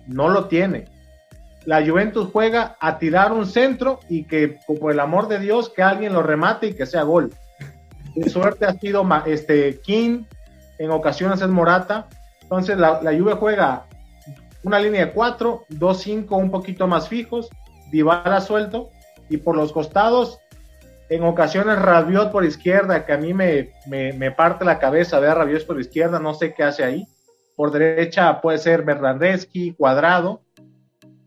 [0.07, 0.87] no lo tiene
[1.71, 5.85] la Juventus juega a tirar un centro y que, por el amor de Dios, que
[5.85, 7.33] alguien lo remate y que sea gol.
[8.17, 10.25] De suerte ha sido este, King,
[10.81, 12.09] en ocasiones es Morata.
[12.43, 13.87] Entonces la, la Juve juega
[14.65, 17.49] una línea de cuatro, dos, cinco un poquito más fijos,
[17.93, 18.91] Dybala suelto,
[19.29, 20.41] y por los costados,
[21.09, 25.35] en ocasiones Rabiot por izquierda, que a mí me, me, parte la cabeza ver a
[25.35, 27.07] Rabiot por izquierda, no sé qué hace ahí.
[27.55, 30.41] Por derecha puede ser Bernardeschi, Cuadrado,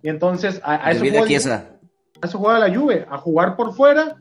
[0.04, 4.18] y entonces a, eso juega, la Juve, a jugar por fuera,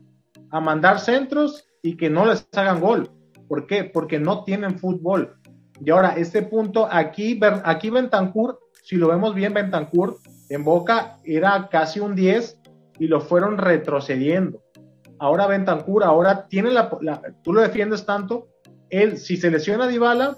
[0.49, 3.11] a mandar centros y que no les hagan gol.
[3.47, 3.83] ¿Por qué?
[3.83, 5.35] Porque no tienen fútbol.
[5.83, 10.17] Y ahora, este punto, aquí, aquí Bentancur, si lo vemos bien, Bentancur
[10.49, 12.59] en Boca era casi un 10
[12.99, 14.61] y lo fueron retrocediendo.
[15.19, 16.89] Ahora Bentancur, ahora tiene la,
[17.43, 18.47] tú lo defiendes tanto,
[18.89, 20.37] él, si se lesiona Dybala,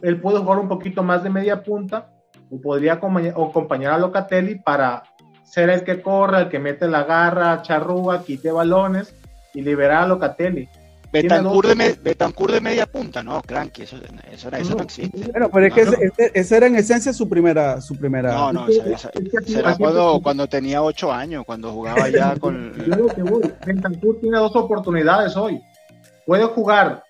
[0.00, 2.11] él puede jugar un poquito más de media punta
[2.52, 5.02] o podría acompañar a Locatelli para
[5.42, 9.14] ser el que corra, el que mete la garra, charrúa, quite balones
[9.54, 10.68] y liberar a Locatelli.
[11.10, 13.96] Betancur de, media punta, no, cranky, eso,
[14.30, 15.30] eso, eso no, existe.
[15.30, 17.82] Bueno, pero es que esa era en esencia su primera.
[17.82, 18.32] Su primera...
[18.32, 19.10] No, no, esa,
[19.46, 22.72] era cuando, cuando tenía ocho años, cuando jugaba ya con.
[23.66, 25.60] Betancur tiene dos oportunidades hoy.
[26.24, 27.04] Puede jugar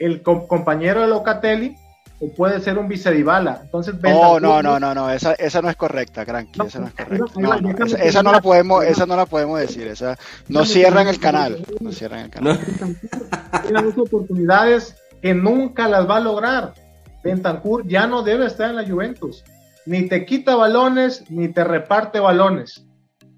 [0.00, 1.76] el compañero de Locatelli
[2.24, 3.60] o puede ser un vicedibala.
[3.62, 6.94] Entonces, no, no, no, no, no, esa, esa no es correcta, Cranky, esa no es
[6.94, 7.40] correcta.
[7.40, 10.16] No, no, esa, no la podemos, esa no la podemos decir, esa
[10.48, 12.58] no cierran el canal, no cierran el canal.
[13.62, 16.74] Tiene dos oportunidades que nunca las va a lograr.
[17.22, 19.44] Bentancur ya no debe estar en la Juventus.
[19.86, 22.86] ni te quita balones, ni te reparte balones.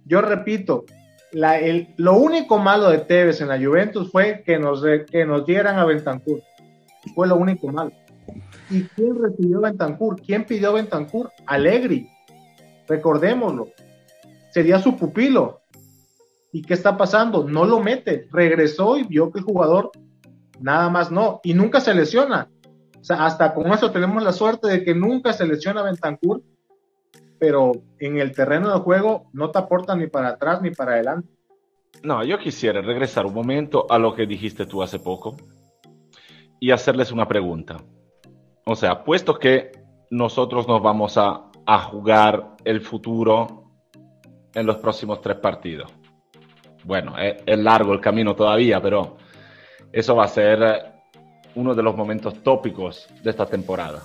[0.05, 0.85] Yo repito,
[1.33, 5.45] la, el, lo único malo de Tevez en la Juventus fue que nos, que nos
[5.45, 6.41] dieran a Bentancur.
[7.15, 7.93] Fue lo único malo.
[8.71, 10.21] ¿Y quién recibió Bentancur?
[10.21, 11.31] ¿Quién pidió Bentancur?
[11.47, 12.09] Alegri.
[12.89, 13.69] Recordémoslo.
[14.51, 15.61] Sería su pupilo.
[16.53, 17.45] ¿Y qué está pasando?
[17.45, 18.29] No lo mete.
[18.33, 19.91] Regresó y vio que el jugador
[20.61, 21.41] nada más no.
[21.45, 22.49] Y nunca se lesiona.
[23.01, 26.43] O sea, hasta con eso tenemos la suerte de que nunca se lesiona Bentancur
[27.39, 31.29] pero en el terreno de juego no te aporta ni para atrás ni para adelante.
[32.03, 35.37] No, yo quisiera regresar un momento a lo que dijiste tú hace poco
[36.61, 37.79] y hacerles una pregunta.
[38.69, 39.71] O sea, puesto que
[40.11, 43.71] nosotros nos vamos a, a jugar el futuro
[44.53, 45.93] en los próximos tres partidos.
[46.83, 49.19] Bueno, es, largo el camino todavía, pero
[49.93, 50.85] eso va a ser
[51.55, 54.03] uno de los momentos tópicos de esta temporada.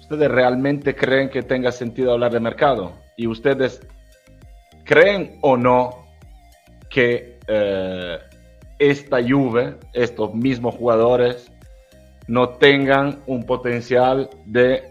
[0.00, 2.92] ¿Ustedes realmente creen que tenga sentido hablar de mercado?
[3.16, 3.86] ¿Y ustedes
[4.84, 6.06] creen o no
[6.90, 8.18] que eh,
[8.78, 11.50] esta Juve, estos mismos jugadores,
[12.26, 14.82] no tengan un potencial de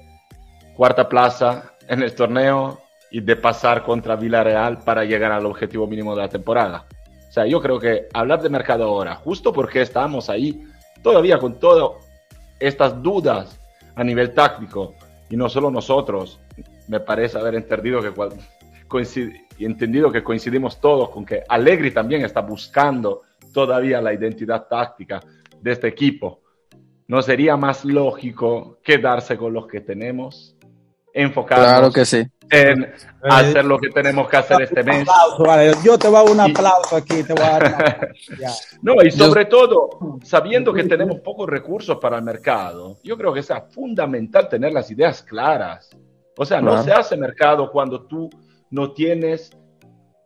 [0.76, 2.80] cuarta plaza en el torneo
[3.12, 6.86] y de pasar contra Villarreal para llegar al objetivo mínimo de la temporada?
[7.30, 10.64] O sea, yo creo que hablar de mercado ahora, justo porque estamos ahí
[11.02, 12.04] todavía con todas
[12.60, 13.60] estas dudas
[13.96, 14.94] a nivel táctico,
[15.30, 16.40] y no solo nosotros,
[16.88, 18.14] me parece haber entendido que,
[19.60, 25.22] entendido que coincidimos todos con que Allegri también está buscando todavía la identidad táctica
[25.60, 26.43] de este equipo.
[27.08, 30.56] ¿No sería más lógico quedarse con los que tenemos?
[31.14, 32.26] Enfocarnos claro que sí.
[32.50, 32.92] en
[33.22, 35.08] hacer lo que tenemos que hacer este mes.
[35.84, 37.24] Yo te voy a dar un aplauso aquí.
[37.24, 38.14] Te voy a dar
[38.82, 43.42] no, y sobre todo, sabiendo que tenemos pocos recursos para el mercado, yo creo que
[43.42, 45.96] es fundamental tener las ideas claras.
[46.36, 48.30] O sea, no se hace mercado cuando tú
[48.72, 49.52] no tienes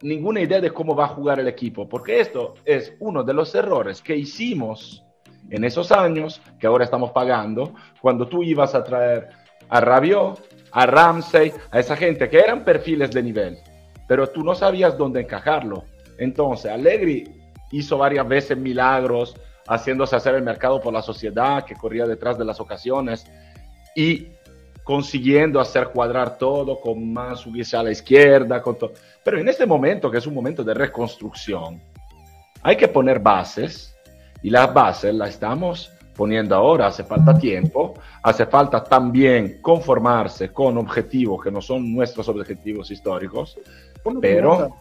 [0.01, 3.53] ninguna idea de cómo va a jugar el equipo, porque esto es uno de los
[3.55, 5.03] errores que hicimos
[5.49, 9.29] en esos años, que ahora estamos pagando, cuando tú ibas a traer
[9.69, 10.41] a Rabiot,
[10.71, 13.57] a Ramsey, a esa gente que eran perfiles de nivel,
[14.07, 15.85] pero tú no sabías dónde encajarlo.
[16.17, 17.25] Entonces, Allegri
[17.71, 19.35] hizo varias veces milagros,
[19.67, 23.29] haciéndose hacer el mercado por la sociedad que corría detrás de las ocasiones
[23.95, 24.27] y
[24.83, 28.93] consiguiendo hacer cuadrar todo con más subirse a la izquierda, con todo.
[29.23, 31.81] Pero en este momento, que es un momento de reconstrucción,
[32.63, 33.96] hay que poner bases
[34.43, 40.77] y las bases las estamos poniendo ahora, hace falta tiempo, hace falta también conformarse con
[40.77, 43.57] objetivos que no son nuestros objetivos históricos,
[44.19, 44.77] pero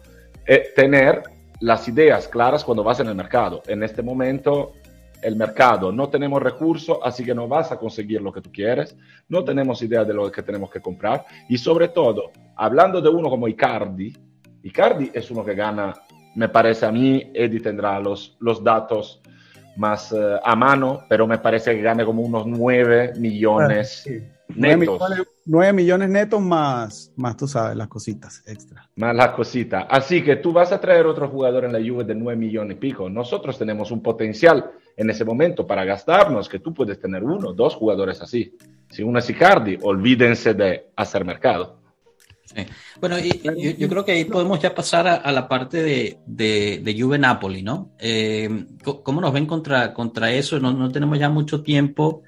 [0.47, 1.23] eh, tener
[1.61, 3.63] las ideas claras cuando vas en el mercado.
[3.67, 4.73] En este momento,
[5.23, 8.97] el mercado, no tenemos recursos, así que no vas a conseguir lo que tú quieres,
[9.29, 11.25] no tenemos idea de lo que tenemos que comprar.
[11.49, 14.17] Y sobre todo, hablando de uno como Icardi,
[14.63, 15.95] Icardi es uno que gana,
[16.35, 19.21] me parece a mí, Eddie tendrá los, los datos
[19.77, 24.22] más uh, a mano, pero me parece que gane como unos 9 millones sí.
[24.55, 25.01] netos.
[25.45, 28.89] 9 millones, netos más, más, tú sabes, las cositas extra.
[28.97, 29.87] Más las cositas.
[29.89, 32.81] Así que tú vas a traer otro jugador en la Juve de 9 millones y
[32.81, 33.09] pico.
[33.09, 37.77] Nosotros tenemos un potencial en ese momento para gastarnos, que tú puedes tener uno, dos
[37.77, 38.57] jugadores así.
[38.91, 41.86] Si uno es Icardi, olvídense de hacer mercado.
[42.47, 42.65] Sí.
[43.01, 46.19] Bueno, y, yo, yo, creo que ahí podemos ya pasar a, a la parte de,
[46.27, 47.91] de, de, Juve Napoli, ¿no?
[47.99, 48.67] Eh,
[49.03, 50.61] ¿Cómo nos ven contra, contra eso?
[50.61, 52.23] No, no, tenemos ya mucho tiempo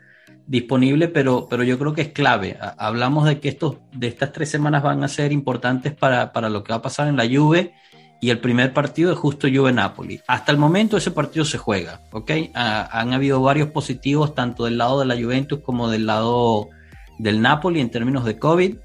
[0.47, 2.59] disponible, pero, pero yo creo que es clave.
[2.79, 6.65] Hablamos de que estos, de estas tres semanas van a ser importantes para, para lo
[6.65, 7.75] que va a pasar en la Juve
[8.21, 10.21] y el primer partido es justo Juve Napoli.
[10.27, 12.31] Hasta el momento ese partido se juega, ¿ok?
[12.55, 16.71] Ha, han habido varios positivos tanto del lado de la Juventus como del lado
[17.19, 18.77] del Napoli en términos de COVID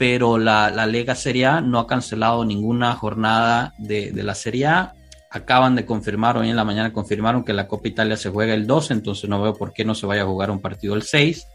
[0.00, 4.64] pero la, la Lega Serie A no ha cancelado ninguna jornada de, de, la Serie
[4.64, 4.94] A.
[5.28, 8.66] Acaban de confirmar, hoy en la mañana confirmaron que la Copa Italia se juega el
[8.66, 11.46] 12, entonces no veo por qué no se vaya a jugar un partido el 6.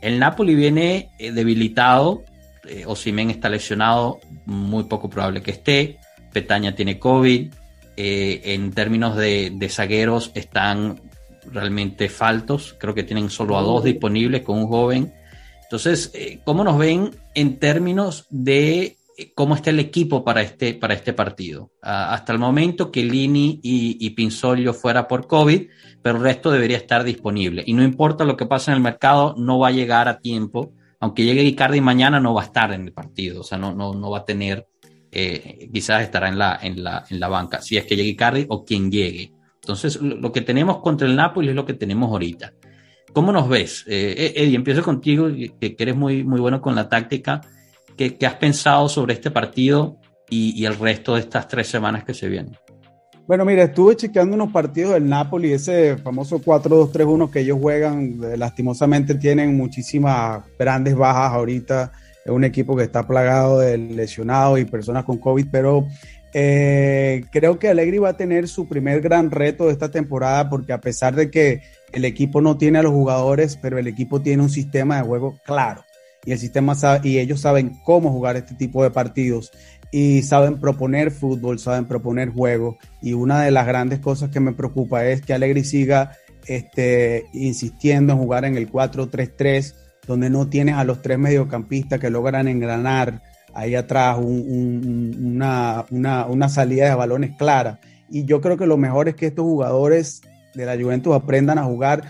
[0.00, 2.24] El Napoli viene eh, debilitado,
[2.66, 6.00] eh, Osimen está lesionado, muy poco probable que esté.
[6.32, 7.54] Petaña tiene COVID.
[7.96, 11.00] Eh, en términos de, de zagueros están
[11.52, 15.12] realmente faltos, creo que tienen solo a dos disponibles con un joven
[15.68, 20.72] entonces, eh, ¿cómo nos ven en términos de eh, cómo está el equipo para este,
[20.72, 21.64] para este partido?
[21.82, 25.68] Uh, hasta el momento que Lini y, y, Pinsolio fuera por COVID,
[26.00, 27.62] pero el resto debería estar disponible.
[27.66, 30.72] Y no importa lo que pase en el mercado, no va a llegar a tiempo.
[31.00, 33.42] Aunque llegue Icardi mañana, no va a estar en el partido.
[33.42, 34.66] O sea, no, no, no va a tener,
[35.12, 38.46] eh, quizás estará en la, en, la, en la banca, si es que llegue Icardi
[38.48, 39.34] o quien llegue.
[39.60, 42.54] Entonces, lo que tenemos contra el Napoli es lo que tenemos ahorita.
[43.12, 43.84] ¿Cómo nos ves?
[43.86, 47.40] Eh, Eddie, empiezo contigo, que, eres muy, muy bueno con la táctica.
[47.96, 49.98] ¿Qué, has pensado sobre este partido
[50.30, 52.56] y, el resto de estas tres semanas que se vienen?
[53.26, 58.36] Bueno, mira, estuve chequeando unos partidos del Napoli, ese famoso 4-2-3-1 que ellos juegan, eh,
[58.38, 61.92] lastimosamente tienen muchísimas grandes bajas ahorita,
[62.24, 65.86] es un equipo que está plagado de lesionados y personas con COVID, pero
[66.34, 70.72] eh, creo que Allegri va a tener su primer gran reto de esta temporada porque
[70.72, 71.62] a pesar de que
[71.92, 75.38] el equipo no tiene a los jugadores, pero el equipo tiene un sistema de juego
[75.44, 75.84] claro.
[76.24, 79.50] Y el sistema y ellos saben cómo jugar este tipo de partidos
[79.90, 82.76] y saben proponer fútbol, saben proponer juego.
[83.00, 86.12] Y una de las grandes cosas que me preocupa es que Allegri siga
[86.46, 89.74] este, insistiendo en jugar en el 4-3-3
[90.06, 93.22] donde no tienes a los tres mediocampistas que logran engranar
[93.54, 97.80] ahí atrás una, una, salida de balones clara.
[98.10, 100.22] Y yo creo que lo mejor es que estos jugadores
[100.54, 102.04] de la Juventus aprendan a jugar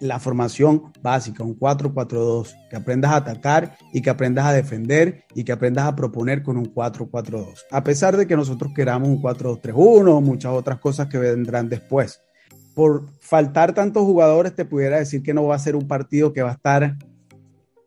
[0.00, 5.44] la formación básica, un 4-4-2, que aprendas a atacar y que aprendas a defender y
[5.44, 7.64] que aprendas a proponer con un 4-4-2.
[7.70, 12.22] A pesar de que nosotros queramos un 4-2-3-1 o muchas otras cosas que vendrán después.
[12.74, 16.42] Por faltar tantos jugadores, te pudiera decir que no va a ser un partido que
[16.42, 16.96] va a estar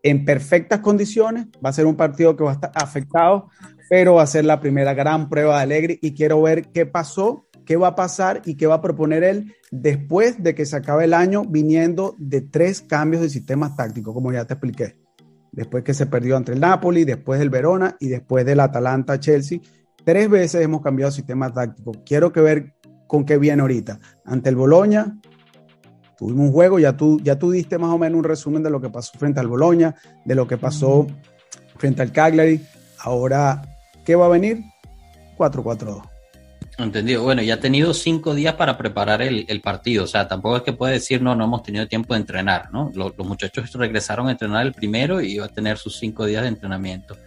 [0.03, 1.47] en perfectas condiciones.
[1.65, 3.49] Va a ser un partido que va a estar afectado,
[3.89, 7.47] pero va a ser la primera gran prueba de Alegre y quiero ver qué pasó,
[7.65, 11.05] qué va a pasar y qué va a proponer él después de que se acabe
[11.05, 14.97] el año viniendo de tres cambios de sistemas tácticos, como ya te expliqué.
[15.51, 19.59] Después que se perdió ante el Napoli, después del Verona y después del Atalanta Chelsea.
[20.03, 21.93] Tres veces hemos cambiado sistema táctico.
[22.05, 22.73] Quiero que ver
[23.07, 23.99] con qué viene ahorita.
[24.25, 25.19] Ante el Boloña,
[26.23, 28.79] Tuvimos un juego, ya tú, ya tú diste más o menos un resumen de lo
[28.79, 29.93] que pasó frente al Boloña,
[30.23, 31.05] de lo que pasó
[31.75, 32.61] frente al Cagliari.
[32.99, 33.61] Ahora,
[34.05, 34.61] ¿qué va a venir?
[35.37, 36.01] 4-4-2.
[36.77, 37.23] Entendido.
[37.23, 40.05] Bueno, ya ha tenido cinco días para preparar el, partido.
[40.05, 42.89] O sea, tampoco es que puede decir, no, no hemos tenido tiempo de entrenar, ¿no?
[42.95, 46.47] Los, muchachos regresaron a entrenar el primero y va a tener sus cinco días de
[46.47, 47.17] entrenamiento.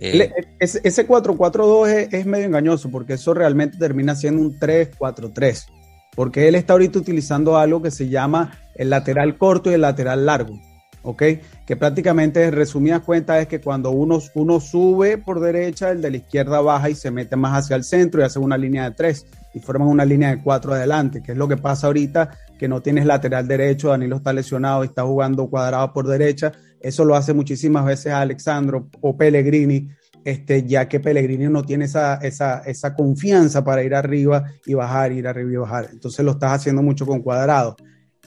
[0.00, 5.66] Eh, ese 4-4-2 es, es, medio engañoso porque eso realmente termina siendo un 3-4-3
[6.14, 10.26] porque él está ahorita utilizando algo que se llama el lateral corto y el lateral
[10.26, 10.60] largo,
[11.02, 11.22] ¿ok?
[11.66, 16.10] Que prácticamente, en resumidas cuentas, es que cuando uno, uno sube por derecha, el de
[16.10, 18.96] la izquierda baja y se mete más hacia el centro y hace una línea de
[18.96, 22.68] tres y forman una línea de cuatro adelante, que es lo que pasa ahorita, que
[22.68, 27.14] no tienes lateral derecho, Danilo está lesionado y está jugando cuadrado por derecha, eso lo
[27.14, 29.90] hace muchísimas veces Alexandro o Pellegrini,
[30.24, 35.52] este, ya que Pellegrini no tiene esa, confianza para ir arriba y bajar, ir arriba
[35.52, 35.88] y bajar.
[35.92, 37.76] Entonces lo estás haciendo mucho con cuadrado.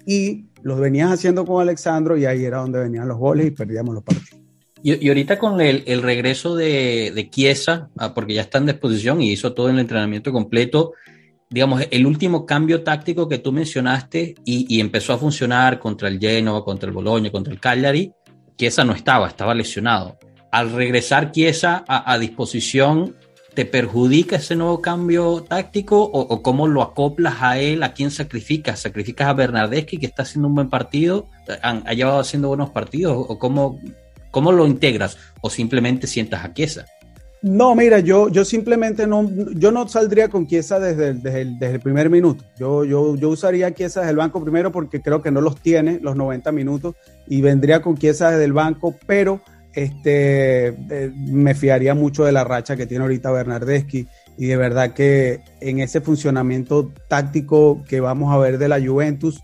[0.06, 3.96] Y los venías haciendo con Alexandro y ahí era donde venían los goles y perdíamos
[3.96, 4.42] los partidos.
[4.84, 9.32] Y, ahorita con el, regreso de, de Chiesa, ah, porque ya está en disposición y
[9.32, 10.94] hizo todo el entrenamiento completo,
[11.50, 16.64] digamos, el último cambio táctico que tú mencionaste y, empezó a funcionar contra el Genoa,
[16.64, 18.12] contra el Bologna, contra el Cagliari,
[18.58, 20.18] Chiesa no estaba, estaba lesionado
[20.56, 23.18] al regresar Chiesa a, disposición,
[23.54, 27.84] ¿te perjudica ese nuevo cambio táctico o, cómo lo acoplas a él?
[27.84, 28.80] ¿A quién sacrificas?
[28.80, 31.28] ¿Sacrificas a Bernardeschi que está haciendo un buen partido?
[31.62, 33.18] ¿Ha, llevado haciendo buenos partidos?
[33.28, 33.82] ¿O cómo,
[34.32, 35.18] cómo lo integras?
[35.42, 36.86] ¿O simplemente sientas a Chiesa?
[37.42, 41.82] No, mira, yo, yo simplemente no, yo no saldría con Chiesa desde el, desde el,
[41.82, 42.46] primer minuto.
[42.58, 46.00] Yo, yo, yo usaría Chiesa desde el banco primero porque creo que no los tiene
[46.02, 46.96] los 90 minutos
[47.28, 49.42] y vendría con Chiesa desde el banco, pero
[49.76, 54.08] este, eh, me fiaría mucho de la racha que tiene ahorita Bernardeschi
[54.38, 59.42] y de verdad que en ese funcionamiento táctico que vamos a ver de la Juventus,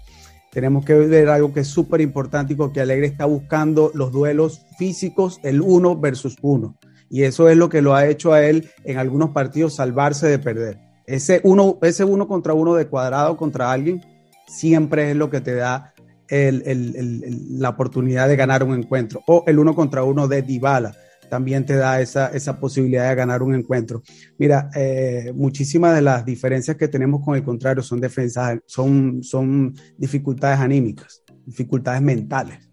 [0.51, 4.65] tenemos que ver algo que es súper importante y que Alegre está buscando los duelos
[4.77, 6.75] físicos, el uno versus uno.
[7.09, 10.39] Y eso es lo que lo ha hecho a él en algunos partidos salvarse de
[10.39, 10.79] perder.
[11.05, 14.01] Ese uno, ese uno contra uno de cuadrado contra alguien
[14.47, 15.90] siempre es lo que te da
[16.32, 19.21] la oportunidad de ganar un encuentro.
[19.27, 20.93] O el uno contra uno de Dybala
[21.29, 24.01] también te da esa, esa posibilidad de ganar un encuentro.
[24.38, 29.73] Mira, eh, muchísimas de las diferencias que tenemos con el contrario son defensas, son, son
[29.97, 32.69] dificultades anímicas, dificultades mentales.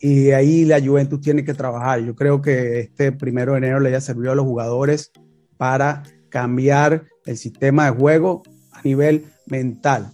[0.00, 2.00] Y ahí la Juventus tiene que trabajar.
[2.00, 5.10] Yo creo que este primero de enero le haya servido a los jugadores
[5.56, 10.12] para cambiar el sistema de juego a nivel mental.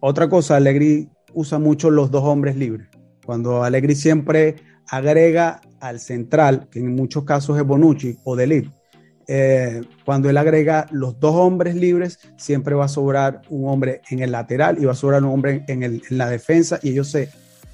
[0.00, 2.88] Otra cosa, Alegri usa mucho los dos hombres libres.
[3.24, 4.56] Cuando Allegri siempre
[4.88, 8.68] agrega al central, que en muchos casos es Bonucci o Delit,
[9.28, 14.20] eh, cuando él agrega los dos hombres libres, siempre va a sobrar un hombre en
[14.20, 17.28] el lateral y va a sobrar un hombre en, en la defensa y ellos se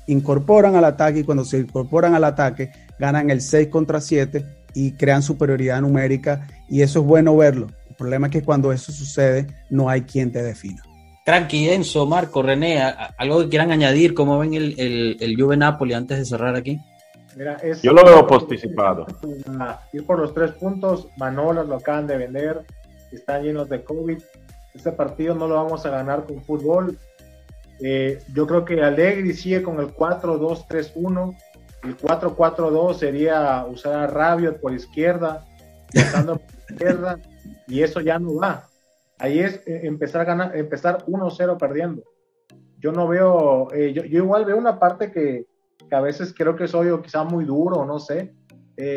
[0.06, 4.44] incorporan al ataque y cuando se incorporan al ataque ganan el 6 contra 7
[4.74, 7.68] y crean superioridad numérica y eso es bueno verlo.
[7.88, 10.82] El problema es que cuando eso sucede no hay quien te defina.
[11.24, 12.82] Tranqui, Enzo, Marco, René,
[13.16, 16.80] algo que quieran añadir, ¿cómo ven el, el, el Juve Napoli antes de cerrar aquí?
[17.82, 19.06] Yo lo veo posticipado.
[19.92, 22.62] Ir por los tres puntos, Manolas lo acaban de vender,
[23.10, 24.18] están llenos de COVID.
[24.74, 26.98] Este partido no lo vamos a ganar con fútbol.
[27.80, 31.36] Eh, yo creo que Allegri sigue con el 4-2-3-1.
[31.84, 35.44] El 4-4-2 sería usar a Rabiot por izquierda,
[36.26, 37.18] por izquierda,
[37.66, 38.68] y eso ya no va.
[39.22, 42.02] Ahí es eh, empezar a ganar, empezar 1-0 perdiendo.
[42.78, 45.46] Yo no veo, eh, yo, igual veo una parte que,
[45.88, 48.34] que, a veces creo que soy o quizá muy duro, no sé.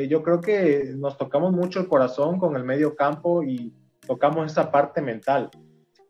[0.10, 3.72] yo creo que nos tocamos mucho el corazón con el medio campo y
[4.08, 5.52] tocamos esa parte mental.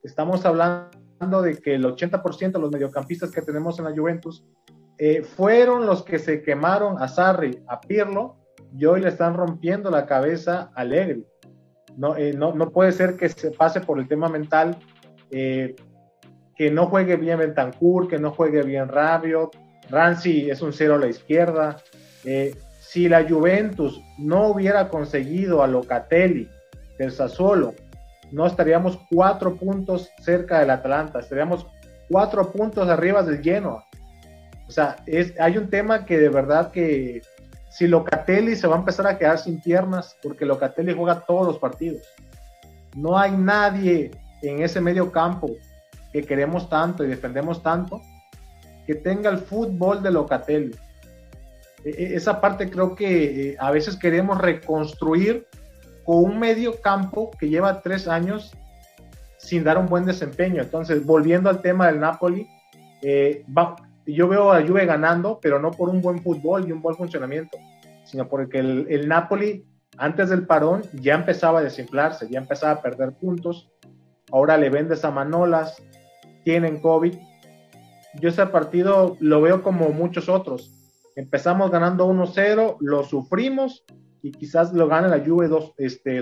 [0.02, 4.46] Estamos hablando de que el 80% de los mediocampistas que tenemos en la Juventus
[4.98, 8.38] eh, fueron los que se quemaron a Sarri, a Pirlo,
[8.78, 11.26] y hoy le están rompiendo la cabeza a Allegri.
[11.98, 14.78] No, eh, no, no, puede ser que se pase por el tema mental,
[15.32, 15.76] eh,
[16.56, 19.52] que no juegue bien Bentancur, que no juegue bien Rabio,
[19.90, 21.78] Ranzi es un cero a la izquierda.
[22.80, 26.50] si la Juventus no hubiera conseguido a Locatelli
[26.98, 27.74] del Sassuolo,
[28.32, 31.68] no estaríamos cuatro puntos cerca del Atlanta, estaríamos
[32.10, 33.86] cuatro puntos arriba del Genoa.
[34.68, 37.22] O sea, es, hay un tema que de verdad que
[37.76, 41.60] si Locatelli se va a empezar a quedar sin piernas, porque Locatelli juega todos los
[41.60, 42.08] partidos.
[42.96, 44.12] No hay nadie
[44.42, 45.50] en ese medio campo
[46.14, 48.02] que queremos tanto y defendemos tanto
[48.88, 50.74] que tenga el fútbol de Locatelli.
[51.84, 55.46] E, e, esa parte creo que eh, a veces queremos reconstruir
[56.06, 58.54] con un medio campo que lleva tres años
[59.38, 60.62] sin dar un buen desempeño.
[60.62, 62.48] Entonces, volviendo al tema del Napoli,
[63.02, 63.44] eh,
[64.06, 67.58] yo veo a Juve ganando, pero no por un buen fútbol y un buen funcionamiento,
[68.06, 69.66] sino porque el, el Napoli
[69.98, 73.72] antes del parón ya empezaba a desinflarse, ya empezaba a perder puntos.
[74.32, 75.82] Ahora le vendes a Manolas,
[76.44, 77.16] tienen COVID.
[78.20, 80.72] Yo ese partido lo veo como muchos otros.
[81.16, 83.86] Empezamos ganando 1-0, lo sufrimos
[84.22, 85.74] y quizás lo gane la Juve 2-1.
[85.78, 86.22] Este,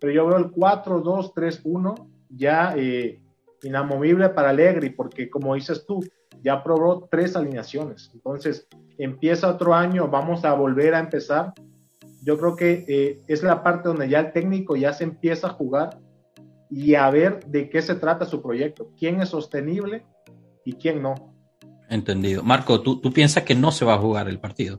[0.00, 3.20] Pero yo veo el 4-2-3-1 ya eh,
[3.62, 6.00] inamovible para Allegri, porque como dices tú,
[6.42, 8.10] ya probó tres alineaciones.
[8.14, 8.66] Entonces,
[8.98, 11.52] empieza otro año, vamos a volver a empezar.
[12.22, 15.50] Yo creo que eh, es la parte donde ya el técnico ya se empieza a
[15.50, 15.98] jugar
[16.70, 20.04] y a ver de qué se trata su proyecto, quién es sostenible
[20.64, 21.34] y quién no.
[21.88, 22.42] Entendido.
[22.42, 24.78] Marco, ¿tú, tú piensas que no se va a jugar el partido?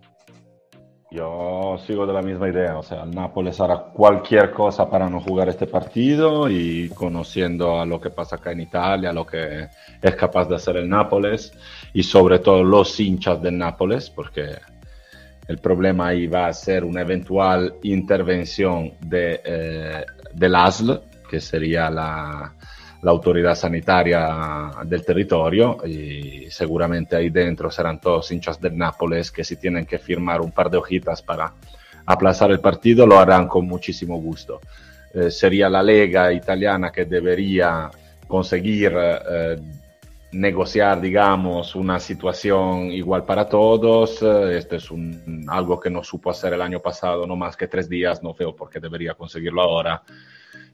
[1.12, 5.50] Yo sigo de la misma idea, o sea, Nápoles hará cualquier cosa para no jugar
[5.50, 10.48] este partido y conociendo a lo que pasa acá en Italia, lo que es capaz
[10.48, 11.52] de hacer el Nápoles
[11.94, 14.60] y sobre todo los hinchas del Nápoles, porque
[15.48, 21.90] el problema ahí va a ser una eventual intervención de, eh, del ASL, que sería
[21.90, 22.54] la,
[23.02, 29.44] la autoridad sanitaria del territorio y seguramente ahí dentro serán todos hinchas del Nápoles que
[29.44, 31.54] si tienen que firmar un par de hojitas para
[32.06, 34.60] aplazar el partido lo harán con muchísimo gusto.
[35.14, 37.90] Eh, sería la Lega italiana que debería
[38.28, 39.58] conseguir eh,
[40.34, 44.22] negociar, digamos, una situación igual para todos.
[44.22, 47.88] Esto es un, algo que no supo hacer el año pasado, no más que tres
[47.88, 50.04] días, no veo por qué debería conseguirlo ahora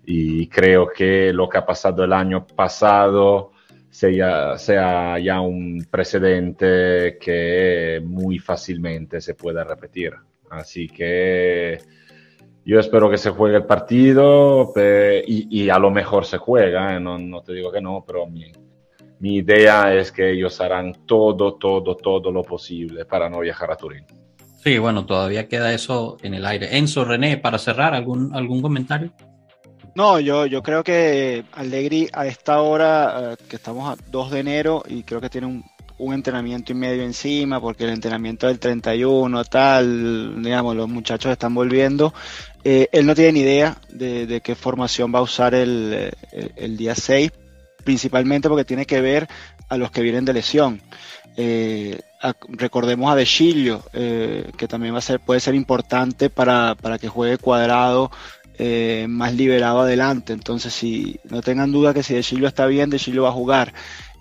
[0.05, 3.51] y creo que lo que ha pasado el año pasado
[3.89, 10.13] sea, sea ya un precedente que muy fácilmente se pueda repetir.
[10.49, 11.77] Así que
[12.65, 16.99] yo espero que se juegue el partido y, y, a lo mejor se juega, ¿eh?
[16.99, 18.51] no, no, te digo que no, pero mi,
[19.19, 23.77] mi idea es que ellos harán todo, todo, todo lo posible para no viajar a
[23.77, 24.05] Turín.
[24.63, 26.77] Sí, bueno, todavía queda eso en el aire.
[26.77, 29.11] Enzo, René, para cerrar, ¿algún, algún comentario?
[29.95, 34.39] No, yo, yo creo que Allegri a esta hora, eh, que estamos a 2 de
[34.41, 35.63] enero, y creo que tiene un,
[36.13, 42.13] entrenamiento y medio encima, porque el entrenamiento del 31, tal, digamos, los muchachos están volviendo.
[42.65, 46.11] Eh, él no tiene ni idea de, qué formación va a usar el,
[46.77, 47.31] día 6,
[47.85, 49.29] principalmente porque tiene que ver
[49.69, 50.81] a los que vienen de lesión.
[51.37, 52.01] Eh,
[52.49, 57.07] recordemos a De Chilio, que también va a ser, puede ser importante para, para que
[57.07, 58.11] juegue cuadrado
[58.57, 60.33] eh, más liberado adelante.
[60.33, 63.33] Entonces, si no tengan duda que si De Chilo está bien, De Chilo va a
[63.33, 63.73] jugar.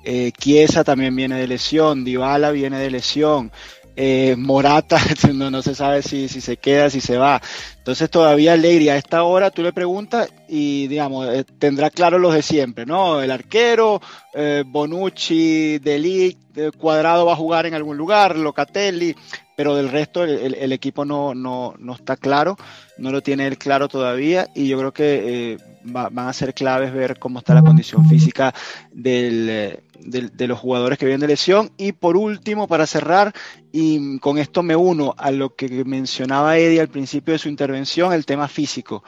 [0.04, 3.50] Eh, Chiesa también viene de lesión, Dybala viene de lesión.
[3.96, 4.98] Eh, Morata,
[5.32, 7.40] no, se sabe si, se queda, si se va.
[7.78, 12.34] Entonces todavía Allegri a esta hora tú le preguntas y digamos, eh, tendrá claro los
[12.34, 13.20] de siempre, ¿no?
[13.20, 14.00] El arquero,
[14.32, 16.38] eh, Bonucci, Delic,
[16.78, 19.14] Cuadrado va a jugar en algún lugar, Locatelli,
[19.56, 22.56] pero del resto el, equipo no, no, no, está claro,
[22.96, 26.54] no lo tiene él claro todavía y yo creo que eh, va, van a ser
[26.54, 28.54] claves ver cómo está la condición física
[28.92, 33.34] del, de los jugadores que vienen de lesión y por último para cerrar
[33.72, 38.12] y con esto me uno a lo que mencionaba Eddie al principio de su intervención,
[38.12, 39.02] el tema físico.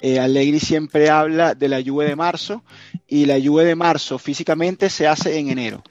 [0.00, 2.62] Eh, Allegri siempre habla de la lluvia de marzo
[3.06, 5.82] y la lluvia de marzo físicamente se hace en enero.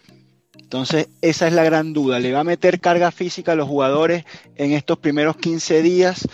[0.56, 2.20] Entonces, esa es la gran duda.
[2.20, 4.26] ¿Le va a meter carga física a los jugadores
[4.56, 6.28] en estos primeros 15 días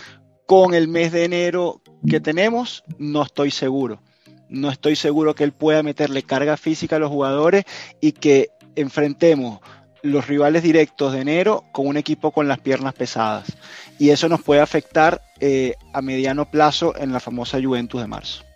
[0.46, 2.84] con el mes de enero que tenemos?
[2.98, 4.02] No estoy seguro.
[4.48, 7.64] No estoy seguro que él pueda meterle carga física a los jugadores
[8.00, 9.60] y que enfrentemos
[10.02, 13.56] los rivales directos de enero con un equipo con las piernas pesadas.
[13.98, 18.46] Y eso nos puede afectar eh, a mediano plazo en la famosa Juventus de marzo.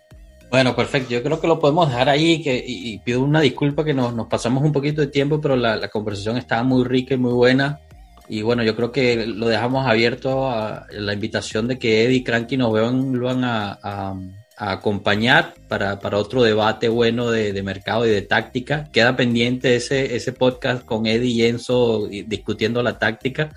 [0.51, 1.11] Bueno, perfecto.
[1.11, 4.27] Yo creo que lo podemos dejar ahí que, y, pido una disculpa que nos, nos,
[4.27, 7.79] pasamos un poquito de tiempo, pero la, conversación estaba muy rica y muy buena.
[8.27, 12.23] Y bueno, yo creo que lo dejamos abierto a la invitación de que Eddie y
[12.23, 14.13] Cranky nos vean, van a,
[14.61, 18.89] a acompañar para, para, otro debate bueno de, de, mercado y de táctica.
[18.91, 23.49] Queda pendiente ese, ese podcast con Eddie y Enzo discutiendo la táctica.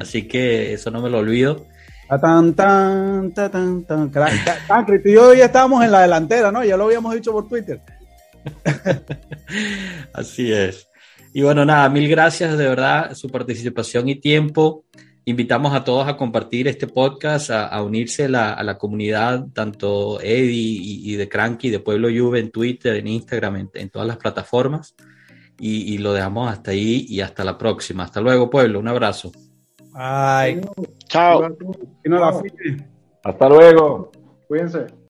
[0.00, 1.64] Así que eso no me lo olvido.
[2.08, 4.86] Tan, tan, tan, tan, tan.
[4.86, 6.64] Tú y yo ya estábamos en la delantera, ¿no?
[6.64, 7.80] Ya lo habíamos dicho por Twitter.
[10.12, 10.88] Así es.
[11.34, 14.84] Y bueno, nada, mil gracias de verdad, su participación y tiempo.
[15.28, 19.44] Invitamos a todos a compartir este podcast, a, a unirse a la, a la, comunidad,
[19.52, 23.90] tanto Eddie y, y, de Cranky, de Pueblo Juve, en Twitter, en Instagram, en, en
[23.90, 24.94] todas las plataformas.
[25.58, 28.04] Y, y, lo dejamos hasta ahí y hasta la próxima.
[28.04, 28.80] Hasta luego, Pueblo.
[28.80, 29.30] Un abrazo.
[29.92, 30.62] Ay.
[31.08, 31.46] Chao.
[33.22, 34.10] Hasta luego.
[34.46, 34.86] Cuídense.